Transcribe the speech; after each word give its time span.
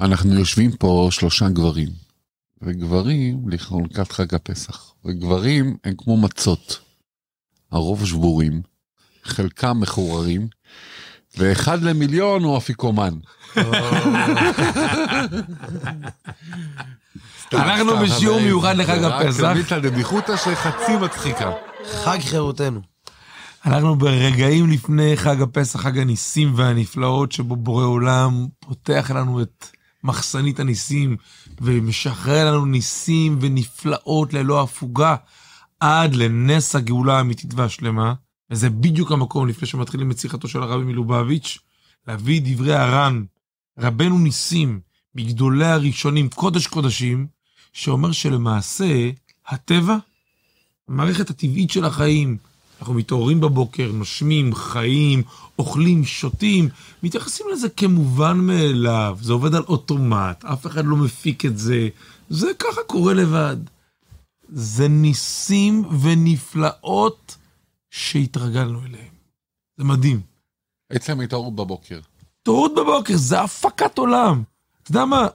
אנחנו 0.00 0.34
יושבים 0.34 0.72
פה 0.72 1.08
שלושה 1.10 1.48
גברים, 1.48 1.88
וגברים 2.62 3.48
לכרונקת 3.48 4.12
חג 4.12 4.34
הפסח, 4.34 4.92
וגברים 5.04 5.76
הם 5.84 5.94
כמו 5.98 6.16
מצות, 6.16 6.80
הרוב 7.72 8.06
שבורים, 8.06 8.62
חלקם 9.24 9.80
מחוררים, 9.80 10.48
ואחד 11.36 11.82
למיליון 11.82 12.44
הוא 12.44 12.58
אפיקומן. 12.58 13.14
אנחנו 17.52 17.96
בשיעור 18.02 18.40
מיוחד 18.40 18.76
לחג 18.76 19.04
הפסח. 19.04 19.40
רק 19.40 19.56
מיטה 19.56 19.80
דביחותא 19.80 20.36
שחצי 20.36 20.96
מצחיקה. 21.02 21.50
חג 21.92 22.18
חירותנו. 22.20 22.80
אנחנו 23.66 23.98
ברגעים 23.98 24.70
לפני 24.70 25.16
חג 25.16 25.42
הפסח, 25.42 25.80
חג 25.80 25.98
הניסים 25.98 26.52
והנפלאות, 26.56 27.32
שבו 27.32 27.56
בורא 27.56 27.84
עולם 27.84 28.46
פותח 28.60 29.10
לנו 29.14 29.42
את 29.42 29.66
מחסנית 30.04 30.60
הניסים 30.60 31.16
ומשחרר 31.60 32.52
לנו 32.52 32.66
ניסים 32.66 33.38
ונפלאות 33.40 34.32
ללא 34.32 34.62
הפוגה 34.62 35.16
עד 35.80 36.14
לנס 36.14 36.76
הגאולה 36.76 37.18
האמיתית 37.18 37.54
והשלמה. 37.54 38.14
וזה 38.50 38.70
בדיוק 38.70 39.12
המקום 39.12 39.48
לפני 39.48 39.68
שמתחילים 39.68 40.10
את 40.10 40.18
שיחתו 40.18 40.48
של 40.48 40.62
הרבי 40.62 40.84
מלובביץ', 40.84 41.58
להביא 42.08 42.40
דברי 42.44 42.74
הר"ן, 42.74 43.24
רבנו 43.78 44.18
ניסים, 44.18 44.80
מגדולי 45.14 45.66
הראשונים, 45.66 46.28
קודש 46.28 46.66
קודשים, 46.66 47.26
שאומר 47.72 48.12
שלמעשה 48.12 49.10
הטבע, 49.46 49.96
המערכת 50.88 51.30
הטבעית 51.30 51.70
של 51.70 51.84
החיים, 51.84 52.36
אנחנו 52.80 52.94
מתעוררים 52.94 53.40
בבוקר, 53.40 53.92
נושמים, 53.92 54.54
חיים, 54.54 55.22
אוכלים, 55.58 56.04
שותים, 56.04 56.68
מתייחסים 57.02 57.46
לזה 57.52 57.68
כמובן 57.68 58.38
מאליו, 58.38 59.18
זה 59.20 59.32
עובד 59.32 59.54
על 59.54 59.62
אוטומט, 59.68 60.44
אף 60.44 60.66
אחד 60.66 60.84
לא 60.84 60.96
מפיק 60.96 61.44
את 61.44 61.58
זה, 61.58 61.88
זה 62.30 62.46
ככה 62.58 62.80
קורה 62.86 63.14
לבד. 63.14 63.56
זה 64.48 64.88
ניסים 64.88 65.84
ונפלאות 66.00 67.36
שהתרגלנו 67.90 68.80
אליהם. 68.84 69.14
זה 69.76 69.84
מדהים. 69.84 70.20
עצם 70.90 71.20
התעוררות 71.20 71.54
בבוקר. 71.54 72.00
התעוררות 72.42 72.72
בבוקר, 72.74 73.16
זה 73.16 73.40
הפקת 73.40 73.98
עולם. 73.98 74.42
אתה 74.82 74.90
יודע 74.90 75.04
מה? 75.04 75.26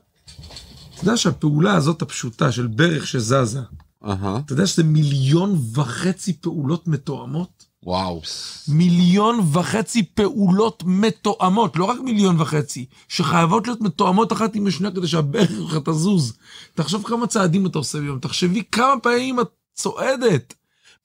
אתה 0.94 1.03
יודע 1.03 1.17
שהפעולה 1.17 1.75
הזאת 1.75 2.02
הפשוטה 2.02 2.52
של 2.52 2.67
ברך 2.67 3.08
שזזה, 3.08 3.59
אהה, 4.05 4.39
אתה 4.45 4.53
יודע 4.53 4.67
שזה 4.67 4.83
מיליון 4.83 5.61
וחצי 5.73 6.33
פעולות 6.33 6.88
מתואמות? 6.88 7.66
וואו. 7.83 8.22
מיליון 8.67 9.39
וחצי 9.53 10.03
פעולות 10.03 10.83
מתואמות, 10.86 11.75
לא 11.78 11.86
רק 11.86 12.00
מיליון 12.00 12.41
וחצי, 12.41 12.86
שחייבות 13.08 13.67
להיות 13.67 13.81
מתואמות 13.81 14.33
אחת 14.33 14.56
עם 14.56 14.67
השנייה 14.67 14.94
כדי 14.94 15.08
שהברך 15.08 15.50
שלך 15.50 15.78
תזוז. 15.86 16.38
תחשוב 16.75 17.03
כמה 17.08 17.28
צעדים 17.28 17.66
אתה 17.66 17.78
עושה 17.78 18.00
ביום, 18.00 18.19
תחשבי 18.19 18.64
כמה 18.72 19.00
פעמים 19.03 19.39
את 19.39 19.47
צועדת. 19.73 20.53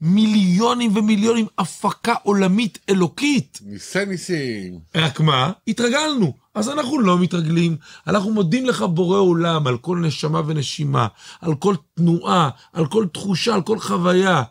מיליונים 0.04 0.96
ומיליונים, 0.96 1.46
הפקה 1.58 2.14
עולמית 2.22 2.78
אלוקית. 2.88 3.60
ניסי 3.62 4.04
ניסים. 4.04 4.78
רק 4.94 5.20
מה? 5.20 5.52
התרגלנו. 5.68 6.34
אז 6.54 6.68
אנחנו 6.68 7.00
לא 7.00 7.18
מתרגלים, 7.18 7.76
אנחנו 8.06 8.30
מודים 8.30 8.66
לך 8.66 8.82
בורא 8.82 9.18
עולם 9.18 9.66
על 9.66 9.78
כל 9.78 9.98
נשמה 9.98 10.40
ונשימה, 10.46 11.06
על 11.40 11.54
כל 11.54 11.74
תנועה, 11.94 12.48
על 12.72 12.86
כל 12.86 13.06
תחושה, 13.12 13.54
על 13.54 13.62
כל 13.62 13.78
חוויה. 13.78 14.42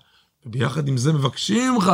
וביחד 0.46 0.88
עם 0.88 0.98
זה 0.98 1.14
מבקשים 1.14 1.74
ממך 1.74 1.92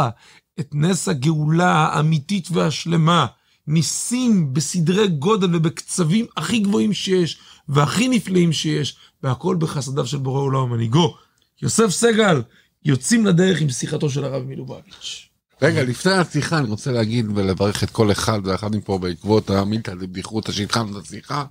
את 0.59 0.69
נס 0.73 1.07
הגאולה 1.07 1.71
האמיתית 1.71 2.47
והשלמה. 2.51 3.25
ניסים 3.67 4.53
בסדרי 4.53 5.07
גודל 5.07 5.55
ובקצבים 5.55 6.25
הכי 6.37 6.59
גבוהים 6.59 6.93
שיש, 6.93 7.37
והכי 7.69 8.07
נפלאים 8.07 8.53
שיש, 8.53 8.97
והכל 9.23 9.55
בחסדיו 9.59 10.07
של 10.07 10.17
בורא 10.17 10.41
עולם 10.41 10.63
ומנהיגו. 10.63 11.15
יוסף 11.61 11.89
סגל, 11.89 12.41
יוצאים 12.85 13.25
לדרך 13.25 13.61
עם 13.61 13.69
שיחתו 13.69 14.09
של 14.09 14.23
הרב 14.23 14.43
מלובביץ'. 14.43 15.29
רגע, 15.61 15.83
לפני 15.83 16.11
השיחה 16.11 16.57
אני 16.57 16.69
רוצה 16.69 16.91
להגיד 16.91 17.25
ולברך 17.35 17.83
את 17.83 17.89
כל 17.89 18.11
אחד 18.11 18.39
ואחד 18.43 18.75
מפה 18.75 18.97
בעקבות 18.97 19.49
המילתא 19.49 19.93
דבדיחותא 19.93 20.51
שהתחלנו 20.51 20.99
את 20.99 21.03
השיחה. 21.03 21.45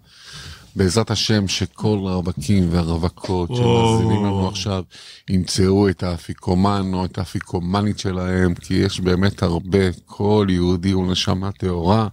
בעזרת 0.76 1.10
השם 1.10 1.48
שכל 1.48 1.98
הרווקים 2.06 2.68
והרווקות 2.72 3.48
שמאזינים 3.48 4.24
לנו 4.24 4.48
עכשיו 4.48 4.82
ימצאו 5.28 5.88
את 5.88 6.02
האפיקומן 6.02 6.94
או 6.94 7.04
את 7.04 7.18
האפיקומנית 7.18 7.98
שלהם, 7.98 8.54
כי 8.54 8.74
יש 8.74 9.00
באמת 9.00 9.42
הרבה, 9.42 9.92
כל 10.06 10.46
יהודי 10.50 10.90
הוא 10.90 11.12
נשמה 11.12 11.52
טהורה. 11.52 12.08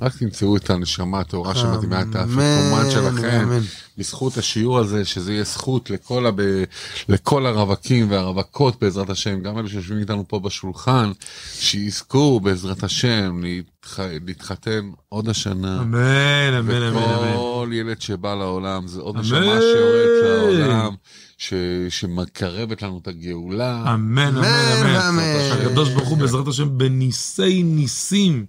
רק 0.00 0.16
תמצאו 0.16 0.56
את 0.56 0.70
הנשמה 0.70 1.20
הטהורה 1.20 1.54
שמתאימה 1.54 2.02
את 2.02 2.14
האפיקומן 2.14 2.90
שלכם. 2.90 3.48
בזכות 3.98 4.36
השיעור 4.36 4.78
הזה, 4.78 5.04
שזה 5.04 5.32
יהיה 5.32 5.44
זכות 5.44 5.90
לכל, 5.90 6.26
הב... 6.26 6.40
לכל 7.08 7.46
הרווקים 7.46 8.10
והרווקות 8.10 8.80
בעזרת 8.80 9.10
השם, 9.10 9.40
גם 9.40 9.58
אלה 9.58 9.68
שיושבים 9.68 9.98
איתנו 9.98 10.24
פה 10.28 10.38
בשולחן, 10.40 11.12
שיזכו 11.52 12.40
בעזרת 12.40 12.82
השם 12.82 13.40
להתחתן 14.26 14.90
עוד 15.08 15.28
השנה. 15.28 15.80
אמן, 15.82 16.54
אמן, 16.58 16.82
אמן, 16.82 16.82
אמן. 16.82 17.34
וכל 17.34 17.70
ילד 17.72 18.00
שבא 18.00 18.34
לעולם 18.34 18.86
זה 18.86 19.00
עוד 19.00 19.14
אמן. 19.16 19.24
נשמה 19.24 19.38
שיורדת 19.60 20.22
לעולם, 20.22 20.94
ש... 21.38 21.54
שמקרבת 21.88 22.82
לנו 22.82 22.98
את 23.02 23.08
הגאולה. 23.08 23.94
אמן, 23.94 24.36
אמן, 24.36 24.44
אמן, 24.44 24.96
אמן. 24.96 25.22
אמן. 25.22 25.66
הקדוש 25.66 25.88
ברוך 25.88 26.08
הוא 26.08 26.18
בעזרת 26.18 26.48
השם 26.48 26.78
בניסי 26.78 27.62
ניסים, 27.62 28.46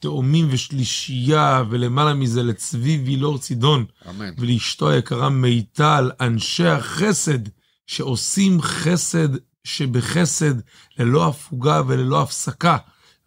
תאומים 0.00 0.48
ושלישייה, 0.50 1.62
ולמעלה 1.70 2.14
מזה 2.14 2.42
לצבי 2.42 3.02
וילור 3.04 3.38
צידון, 3.38 3.84
אמן. 4.10 4.30
ולאשתו 4.38 4.90
היקרה 4.90 5.28
מיטל, 5.28 6.10
אנשי 6.20 6.66
החסד, 6.66 7.38
שעושים 7.86 8.62
חסד 8.62 9.28
שבחסד, 9.64 10.54
ללא 10.98 11.28
הפוגה 11.28 11.82
וללא 11.86 12.22
הפסקה. 12.22 12.76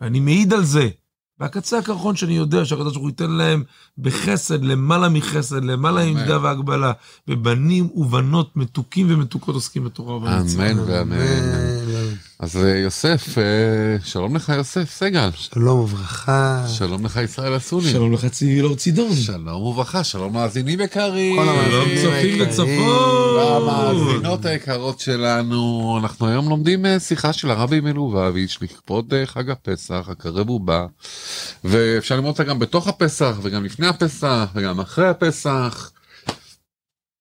ואני 0.01 0.19
מעיד 0.19 0.53
על 0.53 0.63
זה. 0.63 0.89
והקצה 1.41 1.77
הקרחון 1.77 2.15
שאני 2.15 2.33
יודע 2.33 2.65
שהקדוש 2.65 2.93
ברוך 2.93 3.03
הוא 3.03 3.09
ייתן 3.09 3.31
להם 3.31 3.63
בחסד, 3.97 4.63
למעלה 4.63 5.09
מחסד, 5.09 5.63
למעלה 5.63 6.03
אמן. 6.03 6.13
ממידה 6.13 6.37
והגבלה, 6.41 6.91
ובנים 7.27 7.89
ובנות 7.93 8.57
מתוקים 8.57 9.07
ומתוקות 9.09 9.55
עוסקים 9.55 9.83
בתורה 9.83 10.15
ובמצווה. 10.15 10.71
אמן 10.71 10.79
ואמן. 10.79 11.15
אז 12.39 12.57
אה, 12.57 12.77
יוסף, 12.77 13.37
אה, 13.37 13.43
שלום 14.03 14.35
לך 14.35 14.49
יוסף 14.49 14.91
סגל. 14.91 15.29
שלום 15.35 15.79
וברכה. 15.79 16.65
שלום 16.67 17.05
לך 17.05 17.19
ישראל 17.23 17.57
אסוני. 17.57 17.91
שלום 17.91 18.13
לך 18.13 18.25
צבי 18.25 18.55
וילור 18.55 18.75
צידון. 18.75 19.15
שלום 19.15 19.61
וברכה, 19.61 20.03
שלום 20.03 20.33
מאזינים 20.33 20.79
יקרים. 20.79 21.35
כל 21.35 21.49
המאזינים 21.49 21.97
שלום 21.97 22.13
צופים 22.13 22.39
היקרים. 22.39 22.49
וצופות. 22.49 23.35
והמאזינות 23.37 24.45
היקרות 24.45 24.99
שלנו, 24.99 25.97
אנחנו 26.03 26.27
היום 26.27 26.49
לומדים 26.49 26.85
אה, 26.85 26.99
שיחה 26.99 27.33
של 27.33 27.51
הרבי 27.51 27.79
מלובביץ' 27.79 28.57
לכבוד 28.61 29.13
חג 29.25 29.49
הפסח, 29.49 30.05
הקרב 30.07 30.49
ובא, 30.49 30.85
ואפשר 31.63 32.15
ללמוד 32.15 32.29
אותה 32.31 32.43
גם 32.43 32.59
בתוך 32.59 32.87
הפסח, 32.87 33.35
וגם 33.41 33.65
לפני 33.65 33.87
הפסח, 33.87 34.49
וגם 34.55 34.79
אחרי 34.79 35.07
הפסח. 35.07 35.91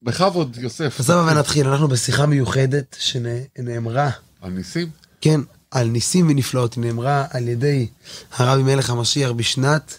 בכבוד, 0.03 0.57
יוסף. 0.61 0.97
אז 1.01 1.11
הבה 1.11 1.33
ונתחיל, 1.33 1.69
אנחנו 1.69 1.89
בשיחה 1.89 2.27
מיוחדת 2.27 2.97
שנאמרה, 3.01 4.11
על 4.41 4.51
ניסים? 4.51 4.91
כן, 5.21 5.41
על 5.71 5.87
ניסים 5.87 6.29
ונפלאות, 6.29 6.75
היא 6.75 6.85
נאמרה 6.85 7.27
על 7.31 7.49
ידי 7.49 7.89
הרבי 8.33 8.63
מלך 8.63 8.91
המשיח 8.91 9.31
בשנת, 9.31 9.99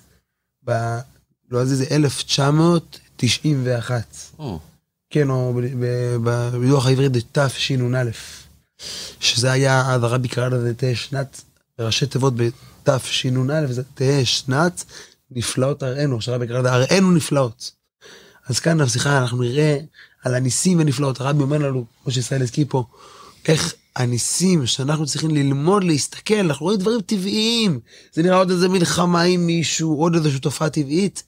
ב... 0.67 0.71
לא 1.51 1.57
יודע, 1.57 1.75
זה 1.75 1.85
1991. 1.91 4.15
או, 4.39 4.59
כן, 5.09 5.29
או 5.29 5.59
בלוח 6.51 6.85
העברית 6.85 7.13
זה 7.13 7.19
תשנ"א, 7.31 8.03
שזה 9.19 9.51
היה, 9.51 9.93
אז 9.93 10.03
הרבי 10.03 10.27
קרא 10.27 10.49
לזה 10.49 10.73
תהא 10.73 10.95
שנת, 10.95 11.41
ראשי 11.79 12.05
תיבות 12.05 12.33
בתשנ"א, 12.35 13.65
וזה 13.69 13.83
תהא 13.93 14.23
שנת 14.23 14.83
נפלאות 15.31 15.83
הראינו, 15.83 16.21
שהרבי 16.21 16.47
קרא 16.47 16.59
לזה 16.59 16.73
הראינו 16.73 17.11
נפלאות. 17.11 17.71
אז 18.47 18.59
כאן 18.59 18.85
בשיחה 18.85 19.17
אנחנו 19.17 19.41
נראה 19.41 19.77
על 20.23 20.35
הניסים 20.35 20.79
ונפלאות, 20.79 21.21
הרבי 21.21 21.43
אומר 21.43 21.57
לנו, 21.57 21.85
כמו 22.03 22.11
שישראל 22.11 22.41
הזכיר 22.41 22.65
פה, 22.69 22.83
איך 23.47 23.73
הניסים 23.95 24.65
שאנחנו 24.65 25.05
צריכים 25.05 25.31
ללמוד 25.31 25.83
להסתכל, 25.83 26.33
אנחנו 26.33 26.65
רואים 26.65 26.79
דברים 26.79 27.01
טבעיים, 27.01 27.79
זה 28.13 28.23
נראה 28.23 28.37
עוד 28.37 28.51
איזה 28.51 28.69
מלחמה 28.69 29.21
עם 29.21 29.47
מישהו, 29.47 29.95
עוד 29.95 30.15
איזושהי 30.15 30.39
תופעה 30.39 30.69
טבעית. 30.69 31.23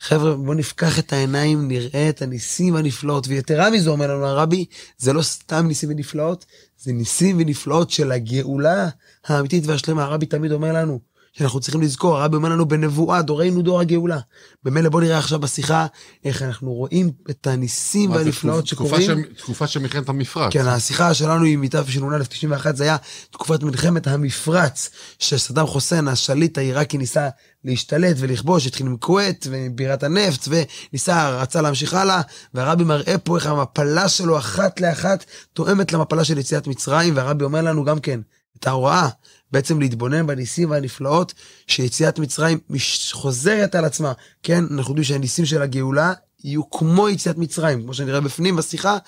חבר'ה, 0.00 0.34
בואו 0.34 0.54
נפקח 0.54 0.98
את 0.98 1.12
העיניים, 1.12 1.68
נראה 1.68 2.08
את 2.08 2.22
הניסים 2.22 2.74
והנפלאות. 2.74 3.28
ויתרה 3.28 3.70
מזו, 3.70 3.90
אומר 3.90 4.06
לנו 4.06 4.26
הרבי, 4.26 4.64
זה 4.98 5.12
לא 5.12 5.22
סתם 5.22 5.66
ניסים 5.66 5.88
ונפלאות, 5.88 6.44
זה 6.78 6.92
ניסים 6.92 7.36
ונפלאות 7.38 7.90
של 7.90 8.12
הגאולה 8.12 8.88
האמיתית 9.26 9.66
והשלמה. 9.66 10.04
הרבי 10.04 10.26
תמיד 10.26 10.52
אומר 10.52 10.72
לנו, 10.72 11.00
שאנחנו 11.32 11.60
צריכים 11.60 11.80
לזכור, 11.82 12.16
הרבי 12.18 12.36
אומר 12.36 12.48
לנו 12.48 12.68
בנבואה, 12.68 13.22
דורנו 13.22 13.62
דור 13.62 13.80
הגאולה. 13.80 14.18
במילא 14.64 14.88
בוא 14.88 15.00
נראה 15.00 15.18
עכשיו 15.18 15.38
בשיחה 15.38 15.86
איך 16.24 16.42
אנחנו 16.42 16.72
רואים 16.72 17.10
את 17.30 17.46
הניסים 17.46 18.10
והנפלאות 18.10 18.66
שקורים. 18.66 19.02
של- 19.02 19.22
תקופה 19.36 19.66
של 19.66 19.80
מלחמת 19.80 20.08
המפרץ. 20.08 20.52
כן, 20.52 20.66
השיחה 20.66 21.14
שלנו 21.14 21.44
היא 21.44 21.58
מתשנ"א 21.58 22.18
91, 22.28 22.76
זה 22.76 22.84
היה 22.84 22.96
תקופת 23.30 23.62
מלחמת 23.62 24.06
המפרץ, 24.06 24.90
שסדאם 25.18 25.66
חוסיין, 25.66 26.08
השליט 26.08 26.58
העיראקי, 26.58 26.98
ניסה 26.98 27.28
להשתלט 27.64 28.16
ולכבוש, 28.18 28.66
התחיל 28.66 28.86
עם 28.86 28.96
כווית 28.96 29.46
ובירת 29.50 30.02
הנפט, 30.02 30.48
וניסה, 30.48 31.30
רצה 31.30 31.60
להמשיך 31.62 31.94
הלאה, 31.94 32.20
והרבי 32.54 32.84
מראה 32.84 33.18
פה 33.18 33.36
איך 33.36 33.46
המפלה 33.46 34.08
שלו 34.08 34.38
אחת 34.38 34.80
לאחת 34.80 35.24
תואמת 35.52 35.92
למפלה 35.92 36.24
של 36.24 36.38
יציאת 36.38 36.66
מצרים, 36.66 37.16
והרבי 37.16 37.44
אומר 37.44 37.62
לנו 37.62 37.84
גם 37.84 38.00
כן, 38.00 38.20
את 38.60 38.66
ההוראה, 38.66 39.08
בעצם 39.52 39.80
להתבונן 39.80 40.26
בניסים 40.26 40.70
והנפלאות, 40.70 41.34
שיציאת 41.66 42.18
מצרים 42.18 42.58
מש- 42.70 43.12
חוזרת 43.12 43.74
על 43.74 43.84
עצמה. 43.84 44.12
כן, 44.42 44.64
אנחנו 44.70 44.90
יודעים 44.92 45.04
שהניסים 45.04 45.46
של 45.46 45.62
הגאולה 45.62 46.12
יהיו 46.44 46.70
כמו 46.70 47.08
יציאת 47.08 47.38
מצרים, 47.38 47.82
כמו 47.82 47.94
שנראה 47.94 48.20
בפנים 48.20 48.56
בשיחה, 48.56 48.98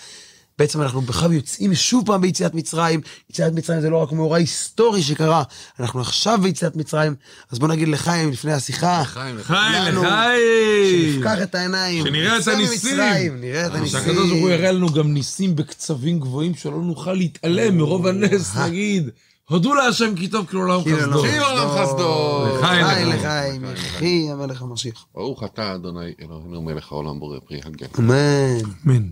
בעצם 0.58 0.82
אנחנו 0.82 1.00
בכלל 1.00 1.32
יוצאים 1.32 1.74
שוב 1.74 2.06
פעם 2.06 2.20
ביציאת 2.20 2.54
מצרים. 2.54 3.00
יציאת 3.30 3.52
מצרים 3.52 3.80
זה 3.80 3.90
לא 3.90 3.96
רק 3.96 4.12
מאורע 4.12 4.36
היסטורי 4.38 5.02
שקרה, 5.02 5.42
אנחנו 5.80 6.00
עכשיו 6.00 6.38
ביציאת 6.42 6.76
מצרים. 6.76 7.14
אז 7.50 7.58
בוא 7.58 7.68
נגיד 7.68 7.88
לחיים 7.88 8.30
לפני 8.30 8.52
השיחה, 8.52 9.02
חיים, 9.04 9.36
חיים, 9.42 9.82
לנו, 9.84 10.02
לחיים! 10.04 11.12
שנפקח 11.14 11.42
את 11.42 11.54
העיניים, 11.54 12.04
שנראה 12.06 12.38
את 12.38 12.48
הניסים. 12.48 12.96
ממצרים, 12.98 13.40
נראה 13.40 13.66
את 13.66 13.74
הניסים. 13.74 14.00
שהקדוש 14.00 14.30
ברוך 14.30 14.42
הוא 14.42 14.50
יראה 14.50 14.72
לנו 14.72 14.92
גם 14.92 15.14
ניסים 15.14 15.56
בקצבים 15.56 16.20
גבוהים 16.20 16.54
שלא 16.54 16.82
נוכל 16.82 17.12
להתעלם 17.12 17.76
מרוב 17.76 18.06
הנס, 18.06 18.56
נגיד, 18.56 19.10
הודו 19.52 19.74
להשם 19.74 20.16
כי 20.16 20.28
טוב 20.28 20.46
כי 20.46 20.56
לעולם 20.56 20.84
כי 20.84 20.92
לעולם 20.92 21.68
חסדו. 21.68 21.82
חסדו. 21.82 22.46
לחיים, 22.58 22.86
חי 22.86 23.04
לחיים. 23.04 23.12
לחיים, 23.12 23.64
יחי 23.64 24.30
המלך 24.30 24.62
המשיח. 24.62 25.06
ברוך 25.14 25.42
אתה 25.42 25.74
אדוני 25.74 26.12
אלוהינו 26.20 26.62
מלך 26.62 26.92
העולם 26.92 27.18
בורא 27.20 27.38
פרי 27.48 27.60
הגן. 27.64 27.86
אמן. 27.98 28.70
אמן. 28.86 29.08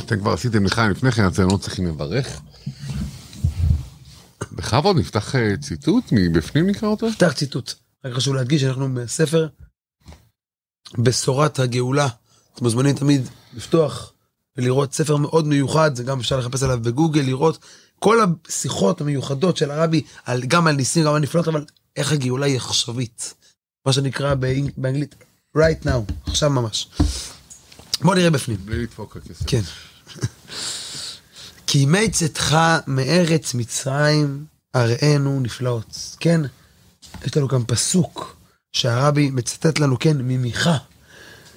אתם 0.00 0.18
כבר 0.20 0.32
עשיתם 0.32 0.64
לחיים 0.64 0.90
לפני 0.90 1.12
כן, 1.12 1.24
אז 1.24 1.32
אתם 1.40 1.48
לא 1.52 1.56
צריכים 1.56 1.86
לברך. 1.86 2.40
בכבוד 4.52 4.96
נפתח 4.96 5.34
אה, 5.34 5.56
ציטוט 5.60 6.04
מבפנים 6.12 6.66
נקרא 6.66 6.88
אותו? 6.88 7.12
פתח 7.12 7.32
ציטוט. 7.32 7.72
רק 8.04 8.12
חשוב 8.12 8.34
להדגיש 8.34 8.62
שאנחנו 8.62 8.94
בספר 8.94 9.48
בשורת 10.98 11.58
הגאולה. 11.58 12.08
אתם 12.54 12.64
מוזמנים 12.64 12.96
תמיד 12.96 13.28
לפתוח 13.54 14.12
ולראות 14.56 14.92
ספר 14.92 15.16
מאוד 15.16 15.46
מיוחד, 15.46 15.96
זה 15.96 16.04
גם 16.04 16.20
אפשר 16.20 16.38
לחפש 16.38 16.62
עליו 16.62 16.78
בגוגל, 16.82 17.20
לראות 17.20 17.58
כל 18.04 18.18
השיחות 18.48 19.00
המיוחדות 19.00 19.56
של 19.56 19.70
הרבי, 19.70 20.02
על, 20.24 20.42
גם 20.42 20.66
על 20.66 20.74
ניסים, 20.74 21.04
גם 21.04 21.14
על 21.14 21.22
נפלאות, 21.22 21.48
אבל 21.48 21.64
איך 21.96 22.12
הגאולה 22.12 22.46
היא 22.46 22.56
עכשווית. 22.56 23.34
מה 23.86 23.92
שנקרא 23.92 24.34
באנג, 24.34 24.70
באנגלית 24.76 25.14
right 25.56 25.86
now, 25.86 26.12
עכשיו 26.26 26.50
ממש. 26.50 26.88
בוא 28.00 28.14
נראה 28.14 28.30
בפנים. 28.30 28.56
בלי 28.64 28.82
לדפוק 28.82 29.16
הכסף. 29.16 29.46
כן. 29.46 29.60
כי 31.66 31.78
ימי 31.78 32.10
צאתך 32.10 32.56
מארץ 32.86 33.54
מצרים, 33.54 34.44
הראינו 34.74 35.40
נפלאות. 35.40 36.16
כן, 36.20 36.40
יש 37.24 37.36
לנו 37.36 37.48
כאן 37.48 37.62
פסוק 37.66 38.36
שהרבי 38.72 39.30
מצטט 39.30 39.78
לנו, 39.78 39.98
כן, 39.98 40.16
ממיכה, 40.16 40.76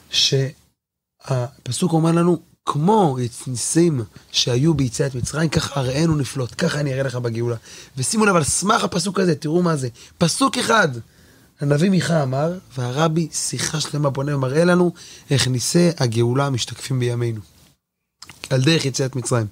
שהפסוק 0.09 1.93
אומר 1.93 2.11
לנו, 2.11 2.41
כמו 2.69 3.17
ניסים 3.47 4.01
שהיו 4.31 4.73
ביציאת 4.73 5.15
מצרים, 5.15 5.49
ככה 5.49 5.79
הראינו 5.79 6.15
נפלאות, 6.15 6.55
ככה 6.55 6.79
אני 6.79 6.93
אראה 6.93 7.03
לך 7.03 7.15
בגאולה. 7.15 7.55
ושימו 7.97 8.25
לב, 8.25 8.35
על 8.35 8.43
סמך 8.43 8.83
הפסוק 8.83 9.19
הזה, 9.19 9.35
תראו 9.35 9.63
מה 9.63 9.75
זה. 9.75 9.89
פסוק 10.17 10.57
אחד, 10.57 10.87
הנביא 11.59 11.89
מיכה 11.89 12.23
אמר, 12.23 12.53
והרבי 12.77 13.27
שיחה 13.31 13.79
שלמה 13.79 14.09
בונה 14.09 14.35
ומראה 14.35 14.65
לנו 14.65 14.93
איך 15.29 15.47
ניסי 15.47 15.89
הגאולה 15.97 16.49
משתקפים 16.49 16.99
בימינו. 16.99 17.41
על 18.49 18.61
דרך 18.61 18.85
יציאת 18.85 19.15
מצרים. 19.15 19.47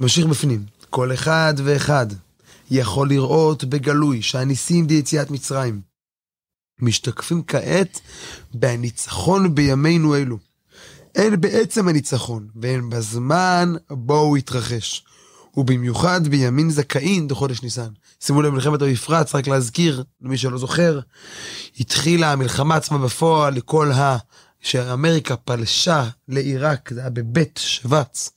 ממשיך 0.00 0.26
בפנים, 0.26 0.64
כל 0.90 1.14
אחד 1.14 1.54
ואחד 1.64 2.06
יכול 2.70 3.08
לראות 3.08 3.64
בגלוי 3.64 4.22
שהניסים 4.22 4.86
ביציאת 4.86 5.30
מצרים 5.30 5.80
משתקפים 6.80 7.42
כעת 7.46 8.00
בניצחון 8.54 9.54
בימינו 9.54 10.16
אלו. 10.16 10.47
הן 11.18 11.40
בעצם 11.40 11.88
הניצחון, 11.88 12.48
והן 12.56 12.90
בזמן 12.90 13.74
בו 13.90 14.18
הוא 14.18 14.36
התרחש. 14.36 15.04
ובמיוחד 15.56 16.28
בימין 16.28 16.70
זכאין 16.70 17.28
בחודש 17.28 17.62
ניסן. 17.62 17.88
שימו 18.20 18.42
לב, 18.42 18.52
מלחמת 18.52 18.82
המפרץ, 18.82 19.34
רק 19.34 19.48
להזכיר, 19.48 20.04
למי 20.22 20.38
שלא 20.38 20.58
זוכר, 20.58 21.00
התחילה 21.80 22.32
המלחמה 22.32 22.76
עצמה 22.76 22.98
בפועל 22.98 23.54
לכל 23.54 23.92
ה... 23.92 24.16
שאמריקה 24.60 25.36
פלשה 25.36 26.08
לעיראק, 26.28 26.90
זה 26.94 27.00
היה 27.00 27.10
בבית 27.10 27.60
שבץ, 27.62 28.30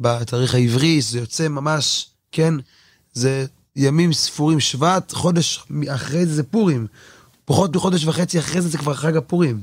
בתאריך 0.00 0.54
העברי, 0.54 1.00
זה 1.02 1.18
יוצא 1.18 1.48
ממש, 1.48 2.10
כן, 2.32 2.54
זה 3.12 3.46
ימים 3.76 4.12
ספורים 4.12 4.60
שבט, 4.60 5.12
חודש 5.12 5.64
אחרי 5.88 6.26
זה 6.26 6.34
זה 6.34 6.42
פורים. 6.42 6.86
פחות 7.44 7.76
מחודש 7.76 8.04
וחצי 8.04 8.38
אחרי 8.38 8.60
זה 8.60 8.68
זה 8.68 8.78
כבר 8.78 8.94
חג 8.94 9.16
הפורים. 9.16 9.62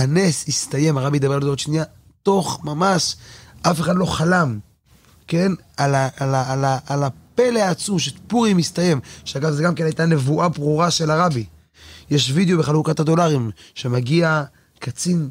והנס 0.00 0.48
הסתיים, 0.48 0.98
הרבי 0.98 1.16
ידבר 1.16 1.34
על 1.34 1.42
זה 1.42 1.48
עוד 1.48 1.58
שנייה, 1.58 1.84
תוך 2.22 2.64
ממש, 2.64 3.16
אף 3.62 3.80
אחד 3.80 3.96
לא 3.96 4.06
חלם, 4.06 4.58
כן, 5.26 5.52
על, 5.76 5.94
ה, 5.94 6.08
על, 6.16 6.34
ה, 6.34 6.52
על, 6.52 6.64
ה, 6.64 6.78
על 6.86 7.02
הפלא 7.02 7.58
העצום 7.58 7.98
שפורים 7.98 8.58
הסתיים, 8.58 9.00
שאגב 9.24 9.52
זה 9.52 9.62
גם 9.62 9.74
כן 9.74 9.84
הייתה 9.84 10.06
נבואה 10.06 10.48
ברורה 10.48 10.90
של 10.90 11.10
הרבי. 11.10 11.44
יש 12.10 12.30
וידאו 12.34 12.58
בחלוקת 12.58 13.00
הדולרים, 13.00 13.50
שמגיע 13.74 14.44
קצין, 14.78 15.30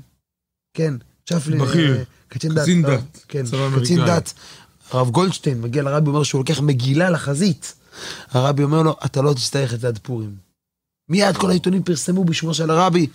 כן, 0.74 0.94
צ'פלין, 1.30 1.62
בכיר. 1.62 1.98
אה, 1.98 2.04
קצין 2.28 2.54
דת, 2.54 2.62
קצין 2.62 2.86
אה, 2.86 2.96
דת, 2.96 3.25
כן, 3.28 3.44
קצין. 3.81 4.06
דת, 4.06 4.34
הרב 4.92 5.10
גולדשטיין 5.10 5.62
מגיע 5.62 5.84
לרבי, 5.84 6.10
אומר 6.10 6.24
שהוא 6.24 6.40
לוקח 6.40 6.60
מגילה 6.60 7.10
לחזית. 7.10 7.74
הרבי 8.31 8.63
אומר 8.63 8.81
לו, 8.81 8.96
אתה 9.06 9.22
לא 9.22 9.34
תצטרך 9.34 9.74
את 9.74 9.80
זה 9.80 9.88
עד 9.88 10.00
פורים. 10.04 10.50
מיד 11.12 11.38
כל 11.38 11.50
העיתונים 11.50 11.84
פרסמו 11.84 12.24
בשמו 12.25 12.54
של 12.54 12.69
הרבי, 12.69 13.08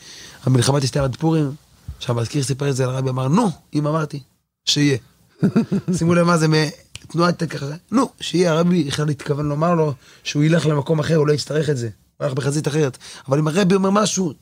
המלחמה 0.45 0.81
תסתיים 0.81 1.05
עד 1.05 1.17
פורים. 1.17 1.55
עכשיו 1.97 2.19
המזכיר 2.19 2.43
סיפר 2.43 2.71
את 2.71 2.77
זה 2.77 2.87
לרבי, 2.87 3.09
אמר, 3.09 3.29
נו, 3.29 3.51
אם 3.75 3.87
אמרתי, 3.87 4.21
שיהיה. 4.65 4.99
שימו 5.99 6.15
לב 6.15 6.27
מה 6.27 6.39
זה 6.39 6.47
מתנועת 6.49 7.43
ככה, 7.43 7.67
נו, 7.91 8.11
שיהיה, 8.21 8.53
הרבי 8.53 8.85
בכלל 8.85 9.09
התכוון 9.09 9.49
לומר 9.49 9.75
לו 9.75 9.93
שהוא 10.25 10.45
ילך 10.45 10.67
למקום 10.67 10.99
אחר, 10.99 11.17
הוא 11.17 11.27
לא 11.27 11.33
יצטרך 11.33 11.71
את 11.71 11.77
זה. 11.77 11.89
הוא 12.17 12.25
הלך 12.25 12.35
בחזית 12.35 12.69
אחרת. 12.69 12.99
אבל 13.29 13.39
אם 13.39 13.49
הרבי 13.49 13.75
אומר 13.75 13.91
משהו, 13.91 14.33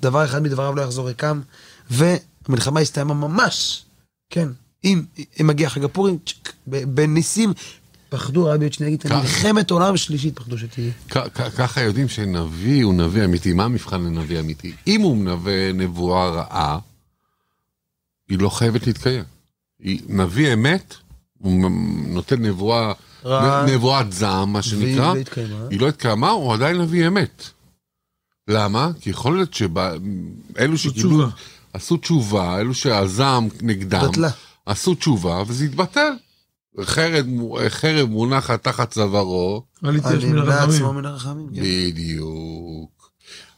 דבר 0.00 0.24
אחד 0.24 0.42
מדבריו 0.42 0.74
לא 0.74 0.82
יחזור 0.82 1.08
ריקם, 1.08 1.40
והמלחמה 1.90 2.80
הסתיימה 2.80 3.14
ממש, 3.14 3.84
כן, 4.30 4.48
אם, 4.84 5.04
אם 5.40 5.46
מגיע 5.46 5.68
חג 5.68 5.84
הפורים, 5.84 6.18
בניסים, 6.66 7.52
פחדו, 8.14 8.48
שנייה 8.70 8.88
יגיד, 8.88 9.02
כך. 9.02 9.12
מלחמת 9.12 9.70
עולם 9.70 9.96
שלישית 9.96 10.36
פחדו 10.38 10.58
שתהיה. 10.58 10.92
כ- 11.08 11.16
כ- 11.34 11.56
ככה 11.56 11.80
יודעים 11.80 12.08
שנביא 12.08 12.84
הוא 12.84 12.94
נביא 12.94 13.24
אמיתי. 13.24 13.52
מה 13.52 13.64
המבחן 13.64 14.00
לנביא 14.00 14.40
אמיתי? 14.40 14.72
אם 14.86 15.00
הוא 15.00 15.16
מנבא 15.16 15.72
נבואה 15.74 16.30
רעה, 16.30 16.78
היא 18.28 18.38
לא 18.38 18.48
חייבת 18.48 18.86
להתקיים. 18.86 19.24
נביא 20.08 20.52
אמת, 20.52 20.94
הוא 21.38 21.70
נותן 22.06 22.42
נבואה, 22.42 22.92
נבואת 23.66 24.12
זעם, 24.12 24.52
מה 24.52 24.62
שנקרא, 24.62 25.14
לא. 25.48 25.56
היא 25.70 25.80
לא 25.80 25.88
התקיימה, 25.88 26.30
הוא 26.30 26.54
עדיין 26.54 26.80
נביא 26.80 27.06
אמת. 27.06 27.42
למה? 28.48 28.90
כי 29.00 29.10
יכול 29.10 29.36
להיות 29.36 29.54
שאלו 29.54 30.78
שקיבלו. 30.78 31.26
עשו 31.72 31.96
תשובה, 31.96 32.60
אלו 32.60 32.74
שהזעם 32.74 33.48
נגדם. 33.62 34.10
עשו 34.66 34.94
תשובה 34.94 35.42
וזה 35.46 35.64
התבטל. 35.64 36.12
חרב, 36.82 37.26
חרב 37.68 38.08
מונחת 38.08 38.64
תחת 38.64 38.90
צווארו, 38.90 39.62
אל 39.84 39.96
יתייאש 39.96 40.24
מן 40.24 40.38
הרחמים. 40.38 40.84
מן 40.84 41.06
הרחמים. 41.06 41.46
כן. 41.54 41.62
בדיוק. 41.62 43.10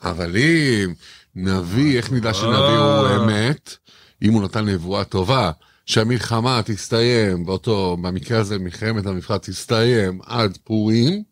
אבל 0.02 0.36
אם 0.36 0.94
נביא, 1.36 1.96
איך 1.96 2.12
נדע 2.12 2.34
שנביא 2.34 2.56
הוא 2.56 3.06
אה. 3.06 3.16
אמת? 3.16 3.76
אם 4.22 4.32
הוא 4.32 4.42
נתן 4.42 4.64
נבואה 4.68 5.04
טובה, 5.04 5.50
שהמלחמה 5.86 6.60
תסתיים, 6.64 7.46
באותו, 7.46 7.96
במקרה 8.02 8.40
הזה 8.40 8.58
מלחמת 8.58 9.06
המפרץ 9.06 9.48
תסתיים 9.48 10.20
עד 10.24 10.58
פורים, 10.64 11.22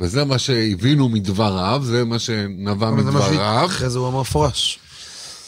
וזה 0.00 0.24
מה 0.24 0.38
שהבינו 0.38 1.08
מדבריו, 1.08 1.80
זה 1.84 2.04
מה 2.04 2.18
שנבע 2.18 2.90
מדבריו. 2.90 3.64
אחרי 3.66 3.90
זה 3.90 3.98
הוא 3.98 4.08
אמר 4.08 4.20
מפורש. 4.20 4.78